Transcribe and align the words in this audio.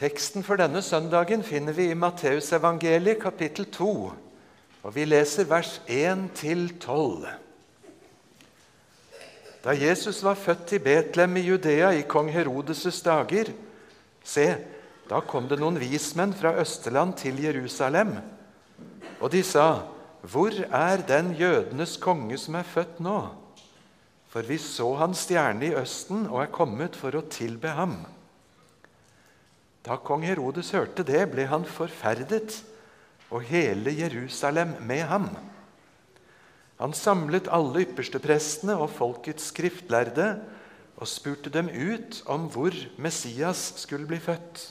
Teksten 0.00 0.40
for 0.40 0.56
denne 0.56 0.80
søndagen 0.80 1.42
finner 1.44 1.74
vi 1.76 1.90
i 1.90 1.96
Matteusevangeliet 1.98 3.18
kapittel 3.20 3.66
2, 3.68 3.88
og 4.80 4.92
vi 4.94 5.02
leser 5.04 5.44
vers 5.44 5.74
1-12. 5.92 7.26
Da 9.60 9.74
Jesus 9.76 10.22
var 10.24 10.38
født 10.40 10.72
i 10.72 10.78
Betlehem 10.80 11.36
i 11.36 11.42
Judea 11.44 11.90
i 11.92 12.06
kong 12.08 12.30
Herodes' 12.32 13.02
dager, 13.04 13.50
se, 14.24 14.46
da 15.10 15.20
kom 15.20 15.50
det 15.50 15.58
noen 15.60 15.76
vismenn 15.82 16.32
fra 16.32 16.54
Østerland 16.62 17.18
til 17.20 17.42
Jerusalem, 17.44 18.14
og 19.20 19.28
de 19.34 19.42
sa, 19.44 19.82
Hvor 20.22 20.52
er 20.72 21.04
den 21.08 21.34
jødenes 21.36 21.98
konge 22.00 22.38
som 22.38 22.56
er 22.56 22.64
født 22.64 23.00
nå? 23.04 23.18
For 24.32 24.48
vi 24.48 24.56
så 24.56 24.94
hans 24.96 25.26
stjerne 25.26 25.66
i 25.66 25.74
Østen 25.76 26.24
og 26.30 26.40
er 26.42 26.52
kommet 26.52 26.96
for 26.96 27.16
å 27.16 27.22
tilbe 27.28 27.68
ham. 27.76 27.98
Da 29.86 29.96
kong 29.96 30.26
Herodes 30.28 30.72
hørte 30.76 31.04
det, 31.06 31.22
ble 31.32 31.46
han 31.48 31.64
forferdet, 31.64 32.60
og 33.30 33.46
hele 33.46 33.92
Jerusalem 33.94 34.74
med 34.84 35.04
ham. 35.08 35.28
Han 36.80 36.92
samlet 36.96 37.48
alle 37.52 37.84
yppersteprestene 37.84 38.74
og 38.80 38.90
folkets 38.92 39.50
skriftlærde 39.52 40.32
og 41.00 41.08
spurte 41.08 41.52
dem 41.52 41.68
ut 41.68 42.22
om 42.28 42.48
hvor 42.52 42.74
Messias 43.00 43.70
skulle 43.80 44.08
bli 44.08 44.18
født. 44.20 44.64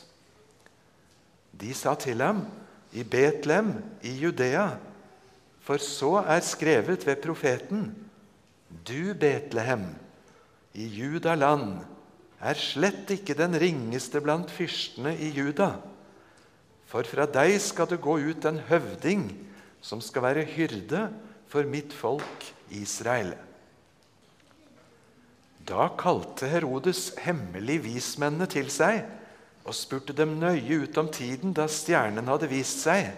De 1.59 1.73
sa 1.73 1.95
til 1.95 2.21
ham, 2.21 2.45
'I 2.93 3.03
Betlehem 3.03 3.73
i 4.01 4.25
Judea', 4.25 4.77
for 5.61 5.77
så 5.77 6.23
er 6.25 6.39
skrevet 6.39 7.05
ved 7.05 7.15
profeten:" 7.15 7.95
Du, 8.87 9.13
Betlehem, 9.13 9.95
i 10.73 10.85
Judaland, 10.85 11.81
er 12.39 12.59
slett 12.59 13.11
ikke 13.11 13.35
den 13.37 13.57
ringeste 13.59 14.21
blant 14.23 14.51
fyrstene 14.53 15.11
i 15.19 15.31
Juda. 15.35 15.73
For 16.89 17.05
fra 17.05 17.27
deg 17.29 17.57
skal 17.61 17.89
det 17.91 18.01
gå 18.01 18.15
ut 18.31 18.47
en 18.49 18.61
høvding 18.69 19.27
som 19.83 20.01
skal 20.03 20.25
være 20.25 20.47
hyrde 20.55 21.07
for 21.51 21.67
mitt 21.67 21.93
folk 21.95 22.47
Israel. 22.73 23.35
Da 25.69 25.89
kalte 25.99 26.49
Herodes 26.49 27.11
hemmelig 27.21 27.83
vismennene 27.85 28.47
til 28.49 28.71
seg 28.73 29.03
og 29.67 29.75
spurte 29.77 30.15
dem 30.17 30.39
nøye 30.41 30.81
ut 30.85 30.97
om 30.97 31.11
tiden 31.13 31.53
da 31.53 31.67
stjernen 31.69 32.29
hadde 32.31 32.49
vist 32.49 32.81
seg. 32.87 33.11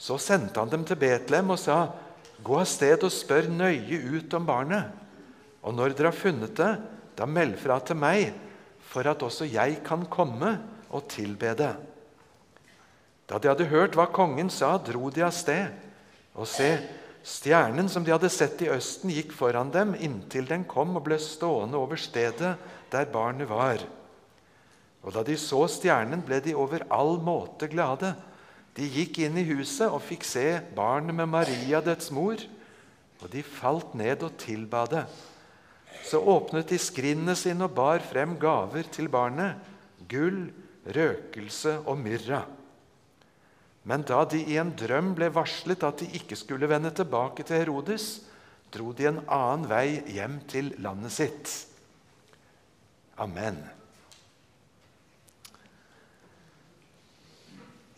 Så 0.00 0.16
sendte 0.22 0.62
han 0.62 0.72
dem 0.72 0.86
til 0.88 0.98
Betlehem 0.98 1.52
og 1.52 1.60
sa, 1.60 1.82
Gå 2.42 2.56
av 2.58 2.66
sted 2.66 3.04
og 3.06 3.12
spør 3.14 3.46
nøye 3.52 4.00
ut 4.16 4.32
om 4.34 4.46
barnet, 4.48 4.88
og 5.62 5.76
når 5.76 5.92
dere 5.94 6.10
har 6.10 6.16
funnet 6.16 6.56
det, 6.58 6.72
da 7.22 7.28
meld 7.30 7.54
fra 7.62 7.78
til 7.86 7.98
meg, 7.98 8.32
for 8.82 9.06
at 9.06 9.22
også 9.22 9.46
jeg 9.46 9.78
kan 9.86 10.04
komme 10.10 10.56
og 10.90 11.06
tilbe 11.10 11.54
det. 11.56 11.72
Da 13.30 13.38
de 13.38 13.48
hadde 13.48 13.70
hørt 13.70 13.94
hva 13.96 14.08
kongen 14.12 14.50
sa, 14.52 14.74
dro 14.82 15.08
de 15.14 15.22
av 15.24 15.32
sted. 15.32 15.70
Og 16.34 16.48
se, 16.50 16.68
stjernen 17.22 17.88
som 17.92 18.04
de 18.04 18.12
hadde 18.12 18.30
sett 18.32 18.60
i 18.66 18.70
østen, 18.74 19.12
gikk 19.14 19.32
foran 19.36 19.70
dem 19.72 19.94
inntil 19.94 20.48
den 20.50 20.66
kom 20.68 20.96
og 20.98 21.06
ble 21.06 21.20
stående 21.22 21.78
over 21.78 22.00
stedet 22.00 22.56
der 22.92 23.08
barnet 23.12 23.48
var. 23.48 23.80
Og 25.02 25.14
da 25.14 25.22
de 25.26 25.38
så 25.40 25.64
stjernen, 25.70 26.24
ble 26.26 26.42
de 26.42 26.56
over 26.58 26.84
all 26.92 27.16
måte 27.22 27.70
glade. 27.70 28.12
De 28.74 28.86
gikk 28.88 29.22
inn 29.22 29.38
i 29.38 29.46
huset 29.48 29.88
og 29.88 30.02
fikk 30.04 30.26
se 30.26 30.46
barnet 30.76 31.14
med 31.16 31.30
Maria, 31.30 31.80
dets 31.84 32.10
mor, 32.14 32.40
og 33.22 33.30
de 33.30 33.42
falt 33.46 33.94
ned 33.94 34.24
og 34.26 34.34
tilba 34.42 34.84
det. 34.90 35.06
Så 36.06 36.20
åpnet 36.20 36.72
de 36.72 36.78
skrinnene 36.80 37.36
sine 37.38 37.68
og 37.68 37.76
bar 37.76 38.02
frem 38.04 38.34
gaver 38.40 38.88
til 38.92 39.08
barnet 39.12 39.60
gull, 40.10 40.48
røkelse 40.82 41.78
og 41.86 42.00
myrra. 42.02 42.42
Men 43.86 44.04
da 44.06 44.22
de 44.30 44.40
i 44.46 44.58
en 44.62 44.72
drøm 44.78 45.12
ble 45.18 45.28
varslet 45.34 45.82
at 45.86 46.02
de 46.02 46.08
ikke 46.18 46.38
skulle 46.38 46.68
vende 46.70 46.92
tilbake 46.94 47.46
til 47.46 47.62
Herodes, 47.62 48.22
dro 48.72 48.92
de 48.96 49.08
en 49.10 49.20
annen 49.26 49.68
vei 49.70 50.02
hjem 50.14 50.40
til 50.50 50.72
landet 50.82 51.14
sitt. 51.14 51.54
Amen. 53.20 53.58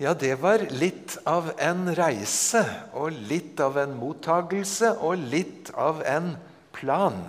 Ja, 0.00 0.10
det 0.18 0.34
var 0.42 0.64
litt 0.74 1.14
av 1.30 1.52
en 1.62 1.86
reise 1.94 2.64
og 2.98 3.14
litt 3.30 3.60
av 3.62 3.78
en 3.78 3.94
mottagelse 3.94 4.90
og 5.06 5.22
litt 5.30 5.70
av 5.78 6.02
en 6.02 6.32
plan 6.74 7.22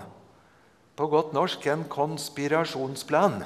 på 0.95 1.07
godt 1.11 1.33
norsk 1.35 1.65
en 1.67 1.83
konspirasjonsplan 1.91 3.43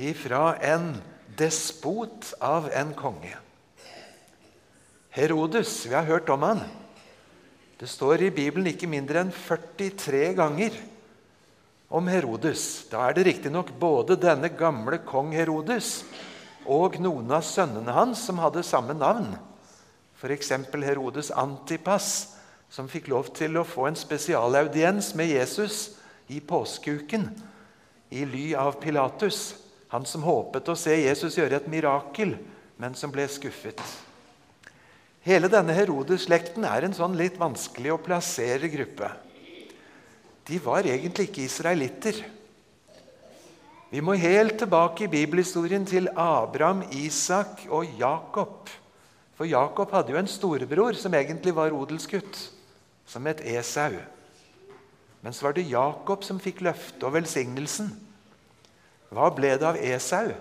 ifra 0.00 0.56
en 0.64 0.94
despot 1.36 2.32
av 2.40 2.70
en 2.72 2.94
konge. 2.96 3.34
Herodes, 5.14 5.84
vi 5.86 5.94
har 5.94 6.08
hørt 6.08 6.28
om 6.32 6.42
han. 6.42 6.64
Det 7.78 7.86
står 7.90 8.26
i 8.26 8.34
Bibelen 8.34 8.70
ikke 8.70 8.88
mindre 8.90 9.20
enn 9.22 9.32
43 9.34 10.32
ganger 10.38 10.74
om 11.94 12.08
Herodes. 12.10 12.86
Da 12.90 13.04
er 13.06 13.14
det 13.14 13.26
riktignok 13.28 13.70
både 13.78 14.16
denne 14.18 14.50
gamle 14.50 14.98
kong 15.06 15.34
Herodes 15.36 16.00
og 16.64 16.96
noen 17.02 17.30
av 17.34 17.44
sønnene 17.46 17.94
hans 17.94 18.24
som 18.26 18.40
hadde 18.42 18.64
samme 18.66 18.96
navn. 18.96 19.34
F.eks. 20.18 20.50
Herodes 20.72 21.30
Antipas, 21.30 22.08
som 22.72 22.88
fikk 22.90 23.10
lov 23.12 23.28
til 23.36 23.58
å 23.60 23.66
få 23.68 23.90
en 23.90 23.98
spesialaudiens 23.98 25.12
med 25.18 25.30
Jesus 25.30 26.00
i 26.28 26.40
påskeuken 26.40 27.28
i 28.14 28.24
ly 28.24 28.54
av 28.54 28.72
Pilatus, 28.80 29.56
han 29.88 30.06
som 30.06 30.22
håpet 30.22 30.68
å 30.70 30.76
se 30.78 30.94
Jesus 30.96 31.36
gjøre 31.38 31.58
et 31.58 31.70
mirakel, 31.70 32.36
men 32.78 32.94
som 32.98 33.12
ble 33.14 33.26
skuffet. 33.30 33.80
Hele 35.24 35.48
denne 35.48 35.74
Herodes-slekten 35.76 36.66
er 36.68 36.84
en 36.84 36.94
sånn 36.96 37.16
litt 37.16 37.38
vanskelig 37.40 37.94
å 37.94 38.00
plassere 38.02 38.68
gruppe. 38.68 39.08
De 40.44 40.58
var 40.60 40.84
egentlig 40.84 41.30
ikke 41.30 41.46
israelitter. 41.46 42.18
Vi 43.88 44.02
må 44.04 44.18
helt 44.20 44.58
tilbake 44.60 45.06
i 45.06 45.12
bibelhistorien 45.12 45.86
til 45.88 46.10
Abraham, 46.12 46.82
Isak 46.92 47.64
og 47.70 47.88
Jakob. 47.96 48.68
For 49.38 49.48
Jakob 49.48 49.94
hadde 49.94 50.12
jo 50.12 50.20
en 50.20 50.30
storebror 50.30 50.98
som 50.98 51.14
egentlig 51.16 51.54
var 51.56 51.74
odelsgutt, 51.74 52.36
som 53.06 53.24
het 53.30 53.40
Esau. 53.48 53.96
Men 55.24 55.32
så 55.32 55.46
var 55.46 55.54
det 55.56 55.70
Jakob 55.70 56.24
som 56.24 56.36
fikk 56.42 56.60
løftet 56.66 57.04
og 57.06 57.14
velsignelsen. 57.14 57.88
Hva 59.08 59.30
ble 59.32 59.54
det 59.56 59.64
av 59.64 59.78
Esau? 59.80 60.34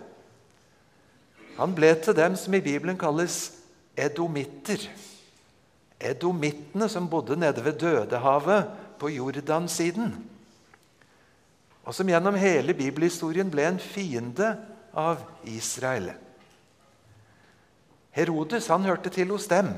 Han 1.55 1.75
ble 1.77 1.93
til 2.03 2.17
dem 2.17 2.35
som 2.35 2.57
i 2.57 2.61
Bibelen 2.65 2.99
kalles 2.99 3.53
edomitter. 3.95 4.83
Edomittene 6.03 6.89
som 6.91 7.07
bodde 7.07 7.37
nede 7.39 7.63
ved 7.63 7.79
Dødehavet 7.79 8.73
på 8.99 9.13
Jordansiden. 9.13 10.11
Og 11.87 11.95
som 11.95 12.09
gjennom 12.11 12.35
hele 12.35 12.75
bibelhistorien 12.75 13.51
ble 13.51 13.69
en 13.69 13.79
fiende 13.79 14.51
av 14.91 15.23
Israel. 15.47 16.11
Herodes 18.13 18.67
han 18.67 18.83
hørte 18.83 19.13
til 19.13 19.31
hos 19.31 19.47
dem. 19.47 19.71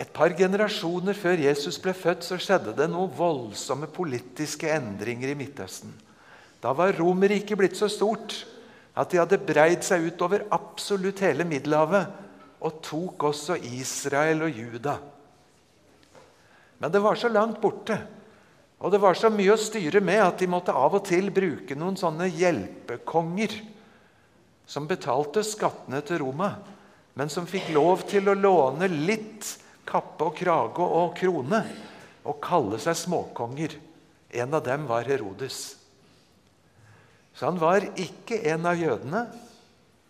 Et 0.00 0.08
par 0.08 0.32
generasjoner 0.32 1.16
før 1.18 1.42
Jesus 1.44 1.76
ble 1.82 1.92
født, 1.92 2.24
så 2.24 2.38
skjedde 2.40 2.72
det 2.78 2.86
noen 2.88 3.10
voldsomme 3.12 3.90
politiske 3.92 4.70
endringer 4.72 5.34
i 5.34 5.36
Midtøsten. 5.36 5.92
Da 6.60 6.72
var 6.76 6.96
Romerriket 6.96 7.58
blitt 7.60 7.76
så 7.76 7.88
stort 7.92 8.38
at 8.96 9.12
de 9.12 9.20
hadde 9.20 9.40
breid 9.44 9.84
seg 9.84 10.08
utover 10.08 10.46
absolutt 10.52 11.20
hele 11.24 11.44
Middelhavet 11.48 12.16
og 12.64 12.80
tok 12.84 13.28
også 13.30 13.56
Israel 13.64 14.44
og 14.48 14.56
Juda. 14.56 14.96
Men 16.80 16.92
det 16.92 17.04
var 17.04 17.20
så 17.20 17.28
langt 17.28 17.60
borte, 17.60 17.96
og 18.80 18.92
det 18.92 19.00
var 19.02 19.16
så 19.16 19.28
mye 19.32 19.52
å 19.52 19.60
styre 19.60 20.00
med 20.04 20.20
at 20.24 20.40
de 20.40 20.48
måtte 20.48 20.72
av 20.72 20.96
og 20.96 21.04
til 21.08 21.28
bruke 21.32 21.76
noen 21.76 21.98
sånne 22.00 22.28
hjelpekonger 22.32 23.56
som 24.68 24.88
betalte 24.88 25.44
skattene 25.44 26.00
til 26.08 26.22
Roma, 26.22 26.54
men 27.20 27.32
som 27.32 27.48
fikk 27.48 27.68
lov 27.76 28.06
til 28.08 28.30
å 28.30 28.38
låne 28.38 28.88
litt 28.88 29.48
kappe 29.90 30.30
og 30.30 30.36
krage 30.38 30.86
og 30.86 31.14
krone 31.18 31.60
og 32.24 32.40
kalle 32.44 32.78
seg 32.82 32.98
småkonger. 32.98 33.76
En 34.30 34.54
av 34.54 34.64
dem 34.66 34.86
var 34.88 35.08
Herodes. 35.08 35.60
Så 37.34 37.48
han 37.48 37.58
var 37.60 37.86
ikke 37.98 38.40
en 38.52 38.66
av 38.68 38.78
jødene, 38.78 39.24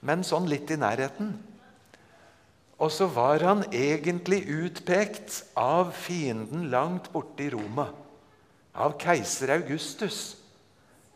men 0.04 0.24
sånn 0.26 0.48
litt 0.50 0.70
i 0.72 0.78
nærheten. 0.80 1.32
Og 2.80 2.92
så 2.92 3.06
var 3.12 3.44
han 3.44 3.64
egentlig 3.76 4.42
utpekt 4.48 5.42
av 5.58 5.92
fienden 5.96 6.70
langt 6.72 7.10
borte 7.12 7.44
i 7.44 7.50
Roma, 7.52 7.90
av 8.72 8.96
keiser 9.00 9.52
Augustus, 9.58 10.20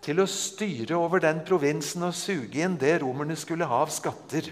til 0.05 0.21
å 0.21 0.29
styre 0.29 0.99
over 1.01 1.23
den 1.25 1.41
provinsen 1.49 2.05
og 2.05 2.13
suge 2.17 2.61
inn 2.61 2.77
det 2.77 2.99
romerne 3.01 3.37
skulle 3.41 3.69
ha 3.69 3.81
av 3.87 3.93
skatter. 3.93 4.51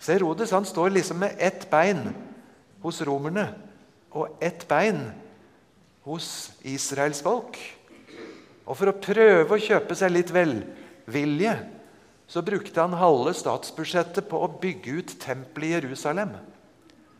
Så 0.00 0.14
Herodes 0.14 0.54
han 0.56 0.64
står 0.64 0.94
liksom 0.94 1.20
med 1.20 1.36
ett 1.36 1.66
bein 1.68 2.06
hos 2.82 3.00
romerne 3.06 3.48
og 4.16 4.38
ett 4.42 4.64
bein 4.68 5.02
hos 6.06 6.50
Israels 6.66 7.20
folk. 7.24 7.58
Og 8.68 8.76
for 8.76 8.90
å 8.90 9.00
prøve 9.00 9.56
å 9.56 9.62
kjøpe 9.62 9.96
seg 9.96 10.12
litt 10.12 10.32
velvilje 10.34 11.54
så 12.28 12.42
brukte 12.44 12.82
han 12.84 12.96
halve 13.00 13.32
statsbudsjettet 13.36 14.28
på 14.28 14.40
å 14.44 14.50
bygge 14.60 14.98
ut 15.00 15.14
tempelet 15.22 15.70
i 15.70 15.74
Jerusalem. 15.78 16.34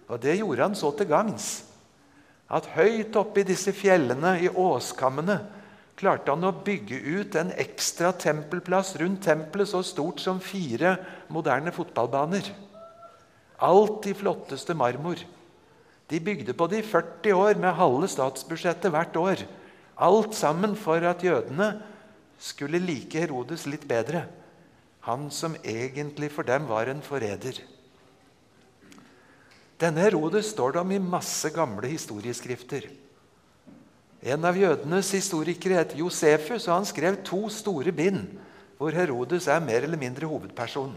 Og 0.08 0.20
det 0.20 0.36
gjorde 0.36 0.66
han 0.68 0.76
så 0.76 0.92
til 0.96 1.08
gangs 1.08 1.48
at 2.48 2.68
høyt 2.72 3.16
oppe 3.20 3.42
i 3.42 3.48
disse 3.48 3.74
fjellene, 3.76 4.38
i 4.40 4.48
åskammene, 4.48 5.36
klarte 5.98 6.32
han 6.32 6.46
å 6.48 6.54
bygge 6.64 6.96
ut 6.96 7.36
en 7.36 7.50
ekstra 7.60 8.14
tempelplass 8.16 8.94
rundt 9.00 9.24
tempelet 9.26 9.68
så 9.68 9.82
stort 9.84 10.22
som 10.22 10.40
fire 10.40 10.94
moderne 11.34 11.74
fotballbaner. 11.74 12.48
Alt 13.68 14.06
i 14.08 14.14
flotteste 14.16 14.76
marmor. 14.78 15.20
De 16.08 16.20
bygde 16.24 16.54
på 16.56 16.66
det 16.70 16.82
i 16.82 16.88
40 16.88 17.34
år 17.36 17.60
med 17.60 17.76
halve 17.76 18.08
statsbudsjettet 18.08 18.92
hvert 18.92 19.16
år. 19.20 19.42
Alt 19.98 20.36
sammen 20.38 20.76
for 20.78 21.02
at 21.04 21.24
jødene 21.24 21.72
skulle 22.38 22.80
like 22.80 23.20
Herodes 23.20 23.66
litt 23.68 23.84
bedre. 23.88 24.24
Han 25.04 25.28
som 25.34 25.56
egentlig 25.64 26.30
for 26.32 26.46
dem 26.48 26.68
var 26.68 26.88
en 26.88 27.02
forræder. 27.04 27.60
Denne 29.78 30.02
Herodes 30.02 30.50
står 30.54 30.74
det 30.74 30.80
om 30.80 30.94
i 30.94 31.02
masse 31.02 31.50
gamle 31.54 31.90
historieskrifter. 31.90 32.88
En 34.18 34.44
av 34.48 34.56
jødenes 34.58 35.12
historikere 35.14 35.78
het 35.78 35.94
Josefus, 35.98 36.66
og 36.66 36.80
han 36.80 36.88
skrev 36.88 37.20
to 37.26 37.44
store 37.52 37.92
bind 37.94 38.24
hvor 38.78 38.94
Herodes 38.94 39.46
er 39.50 39.62
mer 39.62 39.84
eller 39.86 39.98
mindre 39.98 40.26
hovedperson. 40.30 40.96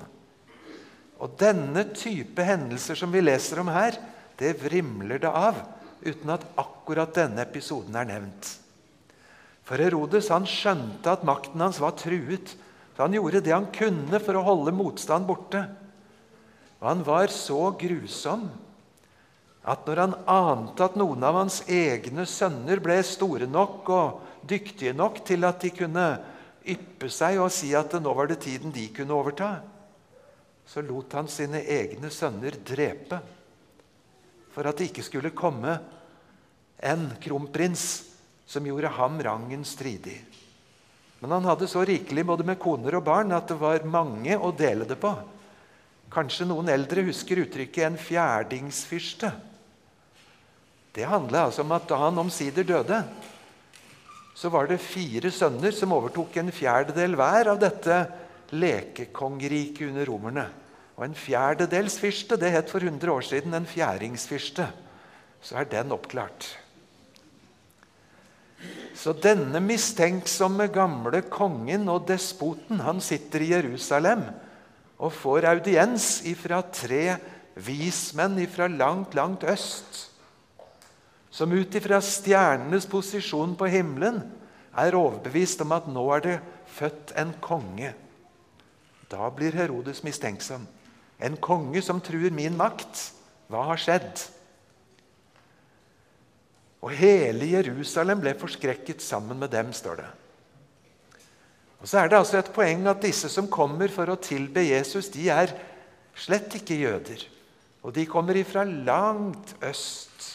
Og 1.21 1.37
Denne 1.37 1.83
type 1.93 2.41
hendelser 2.45 2.97
som 2.97 3.13
vi 3.13 3.21
leser 3.21 3.61
om 3.61 3.69
her, 3.69 3.97
det 4.39 4.55
vrimler 4.63 5.21
det 5.21 5.29
av, 5.29 5.59
uten 6.01 6.33
at 6.33 6.47
akkurat 6.59 7.13
denne 7.15 7.43
episoden 7.43 7.95
er 7.99 8.07
nevnt. 8.09 8.55
For 9.67 9.81
Herodes 9.81 10.31
han 10.33 10.47
skjønte 10.49 11.13
at 11.13 11.25
makten 11.27 11.61
hans 11.61 11.79
var 11.81 11.93
truet, 11.99 12.55
så 12.95 13.05
han 13.05 13.15
gjorde 13.15 13.43
det 13.45 13.53
han 13.53 13.69
kunne 13.73 14.19
for 14.21 14.37
å 14.37 14.45
holde 14.45 14.73
motstand 14.75 15.27
borte. 15.29 15.61
Og 16.81 16.89
han 16.89 17.05
var 17.05 17.31
så 17.33 17.69
grusom 17.79 18.49
at 19.61 19.85
når 19.85 20.01
han 20.01 20.15
ante 20.33 20.85
at 20.87 20.97
noen 20.97 21.23
av 21.23 21.37
hans 21.37 21.61
egne 21.69 22.25
sønner 22.25 22.81
ble 22.81 22.97
store 23.05 23.45
nok 23.45 23.91
og 23.93 24.47
dyktige 24.49 24.95
nok 24.97 25.21
til 25.27 25.45
at 25.45 25.61
de 25.61 25.69
kunne 25.75 26.05
yppe 26.61 27.09
seg 27.13 27.37
og 27.41 27.53
si 27.53 27.69
at 27.77 27.93
nå 28.01 28.13
var 28.17 28.29
det 28.29 28.41
tiden 28.41 28.73
de 28.73 28.87
kunne 28.93 29.13
overta, 29.13 29.59
så 30.65 30.81
lot 30.85 31.13
han 31.17 31.29
sine 31.29 31.61
egne 31.61 32.09
sønner 32.13 32.57
drepe 32.65 33.21
for 34.51 34.67
at 34.67 34.77
det 34.77 34.89
ikke 34.89 35.05
skulle 35.05 35.33
komme 35.35 35.77
en 36.81 37.07
kronprins 37.21 37.85
som 38.49 38.65
gjorde 38.67 38.91
ham 38.97 39.19
rangen 39.23 39.63
stridig. 39.65 40.17
Men 41.21 41.37
han 41.37 41.45
hadde 41.45 41.69
så 41.69 41.85
rikelig 41.85 42.25
både 42.25 42.45
med 42.47 42.59
koner 42.59 42.97
og 42.97 43.05
barn 43.05 43.31
at 43.35 43.51
det 43.51 43.59
var 43.61 43.85
mange 43.85 44.35
å 44.35 44.49
dele 44.57 44.87
det 44.89 44.97
på. 44.99 45.13
Kanskje 46.11 46.47
noen 46.49 46.71
eldre 46.73 47.05
husker 47.07 47.43
uttrykket 47.45 47.85
'en 47.85 47.97
fjerdingsfyrste'. 47.97 49.31
Det 50.91 51.05
handler 51.07 51.45
altså 51.45 51.61
om 51.61 51.71
at 51.71 51.87
da 51.87 51.95
han 51.95 52.17
omsider 52.17 52.63
døde, 52.63 53.03
så 54.35 54.49
var 54.49 54.67
det 54.67 54.81
fire 54.81 55.31
sønner 55.31 55.71
som 55.71 55.93
overtok 55.93 56.37
en 56.37 56.51
fjerdedel 56.51 57.15
hver 57.15 57.47
av 57.47 57.59
dette 57.59 58.11
lekekongeriket 58.51 59.87
under 59.87 60.05
romerne. 60.05 60.45
Og 61.01 61.07
En 61.07 61.17
fjerdedelsfyrste 61.17 62.37
det 62.37 62.51
het 62.53 62.69
for 62.69 62.83
100 62.85 63.09
år 63.09 63.25
siden 63.25 63.57
en 63.57 63.65
fjæringsfyrste. 63.65 64.67
Så 65.41 65.57
er 65.57 65.65
den 65.65 65.89
oppklart. 65.95 66.45
Så 68.93 69.15
denne 69.17 69.57
mistenksomme 69.65 70.67
gamle 70.69 71.23
kongen 71.25 71.89
og 71.89 72.05
despoten 72.05 72.83
han 72.85 73.01
sitter 73.01 73.41
i 73.41 73.49
Jerusalem 73.55 74.21
og 75.01 75.09
får 75.17 75.47
audiens 75.49 76.19
ifra 76.29 76.61
tre 76.69 77.17
vismenn 77.57 78.37
ifra 78.43 78.69
langt, 78.69 79.17
langt 79.17 79.41
øst 79.49 80.11
som 81.31 81.51
ut 81.55 81.75
ifra 81.75 82.01
stjernenes 82.03 82.85
posisjon 82.91 83.55
på 83.55 83.69
himmelen 83.71 84.19
er 84.77 84.95
overbevist 84.99 85.63
om 85.63 85.71
at 85.73 85.87
nå 85.87 86.03
er 86.17 86.23
det 86.25 86.35
født 86.75 87.15
en 87.17 87.31
konge. 87.41 87.93
Da 89.11 89.29
blir 89.31 89.55
Herodes 89.55 90.03
mistenksom. 90.03 90.67
En 91.21 91.37
konge 91.37 91.81
som 91.85 92.01
truer 92.01 92.33
min 92.33 92.57
makt. 92.57 93.11
Hva 93.51 93.67
har 93.69 93.81
skjedd? 93.81 94.23
Og 96.81 96.93
hele 96.97 97.49
Jerusalem 97.51 98.23
ble 98.23 98.33
forskrekket 98.41 99.03
sammen 99.05 99.37
med 99.37 99.51
dem, 99.53 99.69
står 99.73 100.01
det. 100.01 100.09
Og 101.81 101.87
Så 101.89 101.99
er 101.99 102.09
det 102.09 102.17
altså 102.17 102.37
et 102.37 102.53
poeng 102.53 102.85
at 102.89 103.01
disse 103.01 103.29
som 103.29 103.49
kommer 103.49 103.89
for 103.89 104.09
å 104.09 104.19
tilbe 104.21 104.63
Jesus, 104.65 105.09
de 105.13 105.29
er 105.33 105.53
slett 106.17 106.53
ikke 106.57 106.77
jøder. 106.77 107.25
Og 107.81 107.93
de 107.93 108.05
kommer 108.05 108.37
ifra 108.37 108.63
langt 108.63 109.55
øst. 109.65 110.27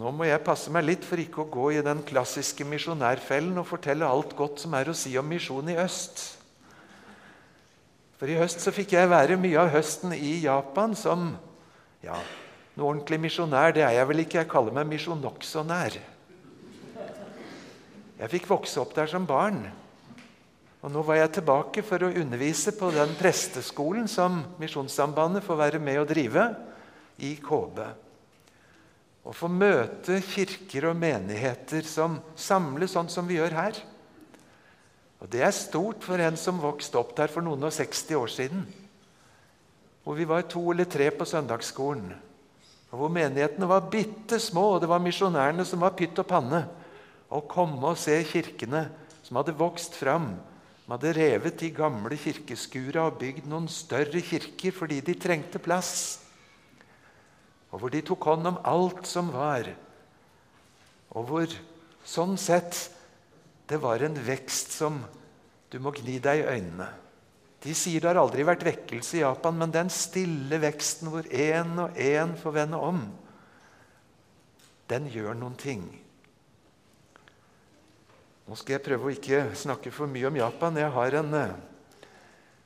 Nå 0.00 0.12
må 0.14 0.28
jeg 0.28 0.44
passe 0.44 0.70
meg 0.72 0.84
litt 0.86 1.04
for 1.04 1.20
ikke 1.20 1.42
å 1.42 1.50
gå 1.50 1.70
i 1.74 1.84
den 1.84 2.04
klassiske 2.06 2.64
misjonærfellen 2.68 3.56
og 3.58 3.68
fortelle 3.68 4.06
alt 4.06 4.36
godt 4.38 4.62
som 4.62 4.76
er 4.76 4.88
å 4.88 4.96
si 4.96 5.16
om 5.18 5.26
misjon 5.28 5.72
i 5.72 5.78
øst. 5.80 6.39
For 8.20 8.28
i 8.28 8.36
høst 8.36 8.60
så 8.60 8.68
fikk 8.68 8.92
jeg 8.92 9.08
være 9.08 9.38
mye 9.40 9.56
av 9.62 9.70
høsten 9.72 10.12
i 10.12 10.42
Japan 10.42 10.92
som 10.92 11.30
ja, 12.04 12.18
noe 12.76 12.90
ordentlig 12.90 13.16
misjonær. 13.22 13.72
Det 13.72 13.80
er 13.80 13.94
jeg 13.96 14.08
vel 14.10 14.20
ikke. 14.26 14.42
Jeg 14.42 14.50
kaller 14.52 14.74
meg 14.76 14.90
misjon 14.90 15.22
nokså 15.24 15.62
nær. 15.64 15.96
Jeg 18.20 18.28
fikk 18.34 18.50
vokse 18.50 18.76
opp 18.82 18.92
der 18.98 19.08
som 19.08 19.24
barn. 19.24 19.62
Og 20.84 20.92
Nå 20.92 21.00
var 21.08 21.16
jeg 21.16 21.32
tilbake 21.38 21.84
for 21.84 22.04
å 22.04 22.12
undervise 22.12 22.74
på 22.76 22.90
den 22.92 23.16
presteskolen 23.16 24.04
som 24.08 24.42
Misjonssambandet 24.60 25.44
får 25.46 25.60
være 25.62 25.80
med 25.80 26.02
å 26.02 26.08
drive 26.08 26.44
i 27.24 27.32
KB. 27.40 27.80
Å 29.24 29.32
få 29.32 29.48
møte 29.48 30.20
kirker 30.28 30.90
og 30.92 31.00
menigheter 31.00 31.88
som 31.88 32.20
samles 32.36 32.92
sånn 32.92 33.08
som 33.12 33.24
vi 33.28 33.40
gjør 33.40 33.56
her. 33.62 33.80
Og 35.20 35.28
Det 35.28 35.42
er 35.44 35.52
stort 35.52 36.04
for 36.04 36.20
en 36.20 36.36
som 36.40 36.60
vokste 36.62 36.98
opp 37.00 37.12
der 37.16 37.28
for 37.28 37.44
noen 37.44 37.68
og 37.68 37.74
60 37.76 38.16
år 38.16 38.32
siden. 38.32 38.62
Hvor 40.04 40.16
vi 40.16 40.24
var 40.28 40.46
to 40.48 40.62
eller 40.72 40.88
tre 40.88 41.10
på 41.12 41.26
søndagsskolen. 41.28 42.14
Og 42.90 42.98
Hvor 42.98 43.12
menighetene 43.12 43.68
var 43.68 43.90
bitte 43.92 44.40
små, 44.40 44.74
og 44.74 44.80
det 44.80 44.88
var 44.88 45.02
misjonærene 45.04 45.64
som 45.68 45.84
var 45.84 45.94
pytt 45.98 46.18
og 46.18 46.26
panne. 46.26 46.64
Å 47.30 47.42
komme 47.46 47.92
og 47.92 48.00
se 48.00 48.16
kirkene 48.24 48.88
som 49.22 49.36
hadde 49.38 49.54
vokst 49.54 49.94
fram. 49.94 50.32
De 50.86 50.96
hadde 50.96 51.12
revet 51.14 51.60
de 51.60 51.68
gamle 51.70 52.16
kirkeskura 52.18 53.04
og 53.06 53.20
bygd 53.20 53.46
noen 53.46 53.68
større 53.70 54.24
kirker 54.24 54.74
fordi 54.74 54.98
de 55.04 55.14
trengte 55.14 55.60
plass 55.62 56.18
og 57.70 57.78
hvor 57.78 57.92
de 57.92 58.02
tok 58.02 58.26
hånd 58.26 58.50
om 58.50 58.58
alt 58.66 59.06
som 59.08 59.30
var. 59.34 59.68
Og 61.14 61.26
hvor 61.26 61.54
sånn 62.06 62.36
sett 62.40 62.88
det 63.70 63.78
var 63.82 64.02
en 64.02 64.18
vekst 64.26 64.74
som 64.74 64.98
du 65.70 65.78
må 65.82 65.92
gni 65.94 66.18
deg 66.22 66.42
i 66.42 66.48
øynene. 66.50 66.88
De 67.60 67.74
sier 67.76 68.00
det 68.00 68.08
har 68.08 68.20
aldri 68.22 68.44
vært 68.48 68.64
vekkelse 68.64 69.18
i 69.18 69.24
Japan, 69.24 69.58
men 69.60 69.72
den 69.72 69.90
stille 69.92 70.60
veksten 70.62 71.10
hvor 71.12 71.26
én 71.28 71.74
og 71.82 71.98
én 72.00 72.32
får 72.40 72.54
vende 72.56 72.80
om, 72.80 73.02
den 74.90 75.06
gjør 75.12 75.36
noen 75.38 75.58
ting. 75.60 75.84
Nå 78.48 78.56
skal 78.58 78.74
jeg 78.74 78.82
prøve 78.82 79.06
å 79.06 79.12
ikke 79.14 79.44
snakke 79.54 79.92
for 79.94 80.10
mye 80.10 80.26
om 80.26 80.38
Japan. 80.40 80.78
Jeg 80.80 80.90
har 80.90 81.16
en 81.20 81.34
uh, 81.36 81.52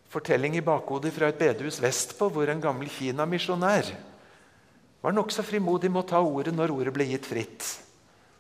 fortelling 0.09 0.55
i 0.57 0.65
bakhodet 0.65 1.13
fra 1.13 1.29
et 1.29 1.41
bedehus 1.43 1.77
vestpå 1.83 2.31
hvor 2.33 2.49
en 2.49 2.63
gammel 2.63 2.89
Kina-misjonær 2.89 3.91
var 5.05 5.13
nokså 5.13 5.45
frimodig 5.45 5.91
med 5.93 6.01
å 6.01 6.09
ta 6.15 6.23
ordet 6.25 6.55
når 6.57 6.73
ordet 6.73 6.95
ble 6.97 7.05
gitt 7.11 7.29
fritt. 7.29 7.67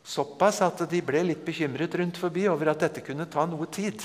Såpass 0.00 0.62
at 0.64 0.86
de 0.88 1.02
ble 1.04 1.20
litt 1.28 1.42
bekymret 1.44 1.98
rundt 2.00 2.16
forbi 2.20 2.46
over 2.48 2.72
at 2.72 2.86
dette 2.86 3.04
kunne 3.04 3.28
ta 3.28 3.44
noe 3.44 3.68
tid. 3.68 4.00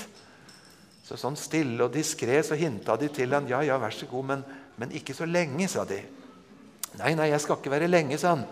Så 1.10 1.16
sånn 1.18 1.34
stille 1.34 1.82
og 1.82 1.90
diskré 1.90 2.36
så 2.46 2.54
hinta 2.54 2.94
de 2.94 3.08
til 3.10 3.32
han, 3.34 3.48
ja, 3.50 3.64
ja, 3.66 3.80
vær 3.82 3.90
så 3.90 4.06
god, 4.06 4.28
men, 4.28 4.44
men 4.78 4.92
ikke 4.94 5.16
så 5.16 5.26
lenge, 5.26 5.66
sa 5.66 5.82
de. 5.82 5.98
Nei, 7.00 7.16
nei, 7.18 7.32
jeg 7.32 7.42
skal 7.42 7.58
ikke 7.58 7.72
være 7.72 7.88
lenge, 7.90 8.18
sa 8.22 8.36
han. 8.36 8.44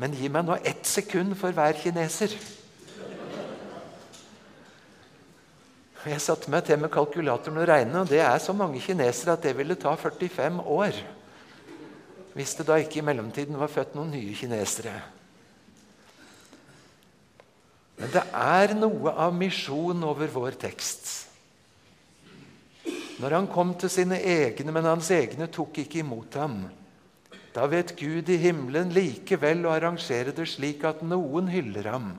Men 0.00 0.16
gi 0.16 0.30
meg 0.32 0.46
nå 0.46 0.56
ett 0.64 0.88
sekund 0.88 1.36
for 1.36 1.52
hver 1.52 1.76
kineser. 1.76 2.32
Jeg 6.08 6.24
satte 6.24 6.48
meg 6.48 6.64
til 6.64 6.80
med 6.80 6.94
kalkulatoren 6.94 7.60
og 7.60 7.68
regnet, 7.68 8.00
og 8.00 8.08
det 8.08 8.24
er 8.24 8.40
så 8.40 8.56
mange 8.56 8.80
kinesere 8.80 9.36
at 9.36 9.44
det 9.44 9.52
ville 9.58 9.76
ta 9.76 9.92
45 9.92 10.64
år 10.64 11.04
hvis 12.38 12.52
det 12.54 12.68
da 12.68 12.76
ikke 12.78 13.00
i 13.00 13.02
mellomtiden 13.02 13.56
var 13.58 13.68
født 13.72 13.96
noen 13.98 14.12
nye 14.14 14.34
kinesere. 14.38 14.92
Men 17.98 18.12
det 18.14 18.22
er 18.30 18.76
noe 18.78 19.10
av 19.26 19.34
misjon 19.34 20.06
over 20.06 20.30
vår 20.30 20.54
tekst. 20.62 21.17
Når 23.18 23.34
han 23.34 23.48
kom 23.50 23.72
til 23.78 23.90
sine 23.90 24.20
egne, 24.22 24.72
men 24.74 24.86
hans 24.86 25.10
egne 25.14 25.48
tok 25.50 25.80
ikke 25.82 26.02
imot 26.04 26.38
ham. 26.38 26.60
Da 27.54 27.66
vet 27.66 27.96
Gud 27.98 28.28
i 28.30 28.38
himmelen 28.38 28.92
likevel 28.94 29.64
å 29.66 29.72
arrangere 29.74 30.34
det 30.36 30.46
slik 30.46 30.84
at 30.86 31.02
noen 31.02 31.48
hyller 31.50 31.88
ham. 31.90 32.12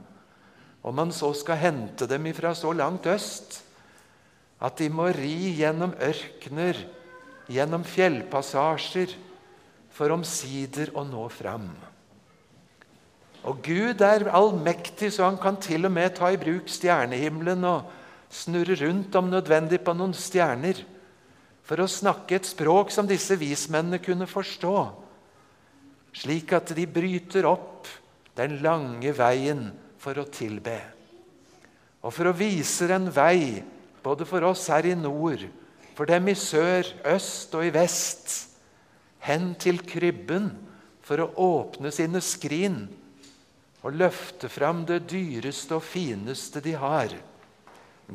Om 0.84 1.00
han 1.00 1.14
så 1.16 1.32
skal 1.38 1.60
hente 1.62 2.08
dem 2.10 2.28
ifra 2.28 2.52
så 2.56 2.74
langt 2.76 3.08
øst, 3.08 3.62
at 4.60 4.80
de 4.80 4.90
må 4.92 5.08
ri 5.16 5.54
gjennom 5.60 5.94
ørkener, 6.04 6.82
gjennom 7.48 7.86
fjellpassasjer, 7.88 9.16
for 9.96 10.12
omsider 10.16 10.92
å 10.96 11.06
nå 11.08 11.26
fram. 11.32 11.70
Og 13.48 13.62
Gud 13.64 14.04
er 14.04 14.28
allmektig, 14.36 15.14
så 15.16 15.30
han 15.30 15.40
kan 15.40 15.58
til 15.64 15.88
og 15.88 15.94
med 15.96 16.12
ta 16.18 16.30
i 16.32 16.40
bruk 16.40 16.68
stjernehimmelen 16.72 17.64
og 17.68 17.99
snurre 18.30 18.78
rundt 18.84 19.16
om 19.18 19.30
nødvendig 19.32 19.82
på 19.84 19.96
noen 19.98 20.14
stjerner 20.14 20.84
for 21.66 21.82
å 21.82 21.90
snakke 21.90 22.38
et 22.38 22.50
språk 22.50 22.94
som 22.94 23.10
disse 23.10 23.36
vismennene 23.38 24.02
kunne 24.02 24.26
forstå, 24.30 24.78
slik 26.18 26.54
at 26.58 26.74
de 26.78 26.86
bryter 26.90 27.46
opp 27.50 27.90
den 28.38 28.60
lange 28.64 29.14
veien 29.14 29.68
for 30.02 30.18
å 30.18 30.28
tilbe. 30.32 30.80
Og 32.02 32.14
for 32.16 32.30
å 32.30 32.38
vise 32.38 32.88
en 32.96 33.10
vei 33.12 33.62
både 34.02 34.26
for 34.26 34.46
oss 34.48 34.70
her 34.72 34.88
i 34.88 34.96
nord, 34.98 35.44
for 35.98 36.08
dem 36.08 36.30
i 36.32 36.36
sør, 36.38 36.88
øst 37.12 37.54
og 37.60 37.66
i 37.68 37.74
vest, 37.76 38.32
hen 39.28 39.52
til 39.60 39.82
krybben 39.84 40.48
for 41.04 41.20
å 41.22 41.32
åpne 41.44 41.92
sine 41.92 42.22
skrin 42.24 42.86
og 43.84 43.98
løfte 44.00 44.50
fram 44.52 44.86
det 44.88 45.02
dyreste 45.12 45.76
og 45.76 45.84
fineste 45.84 46.64
de 46.64 46.76
har. 46.80 47.14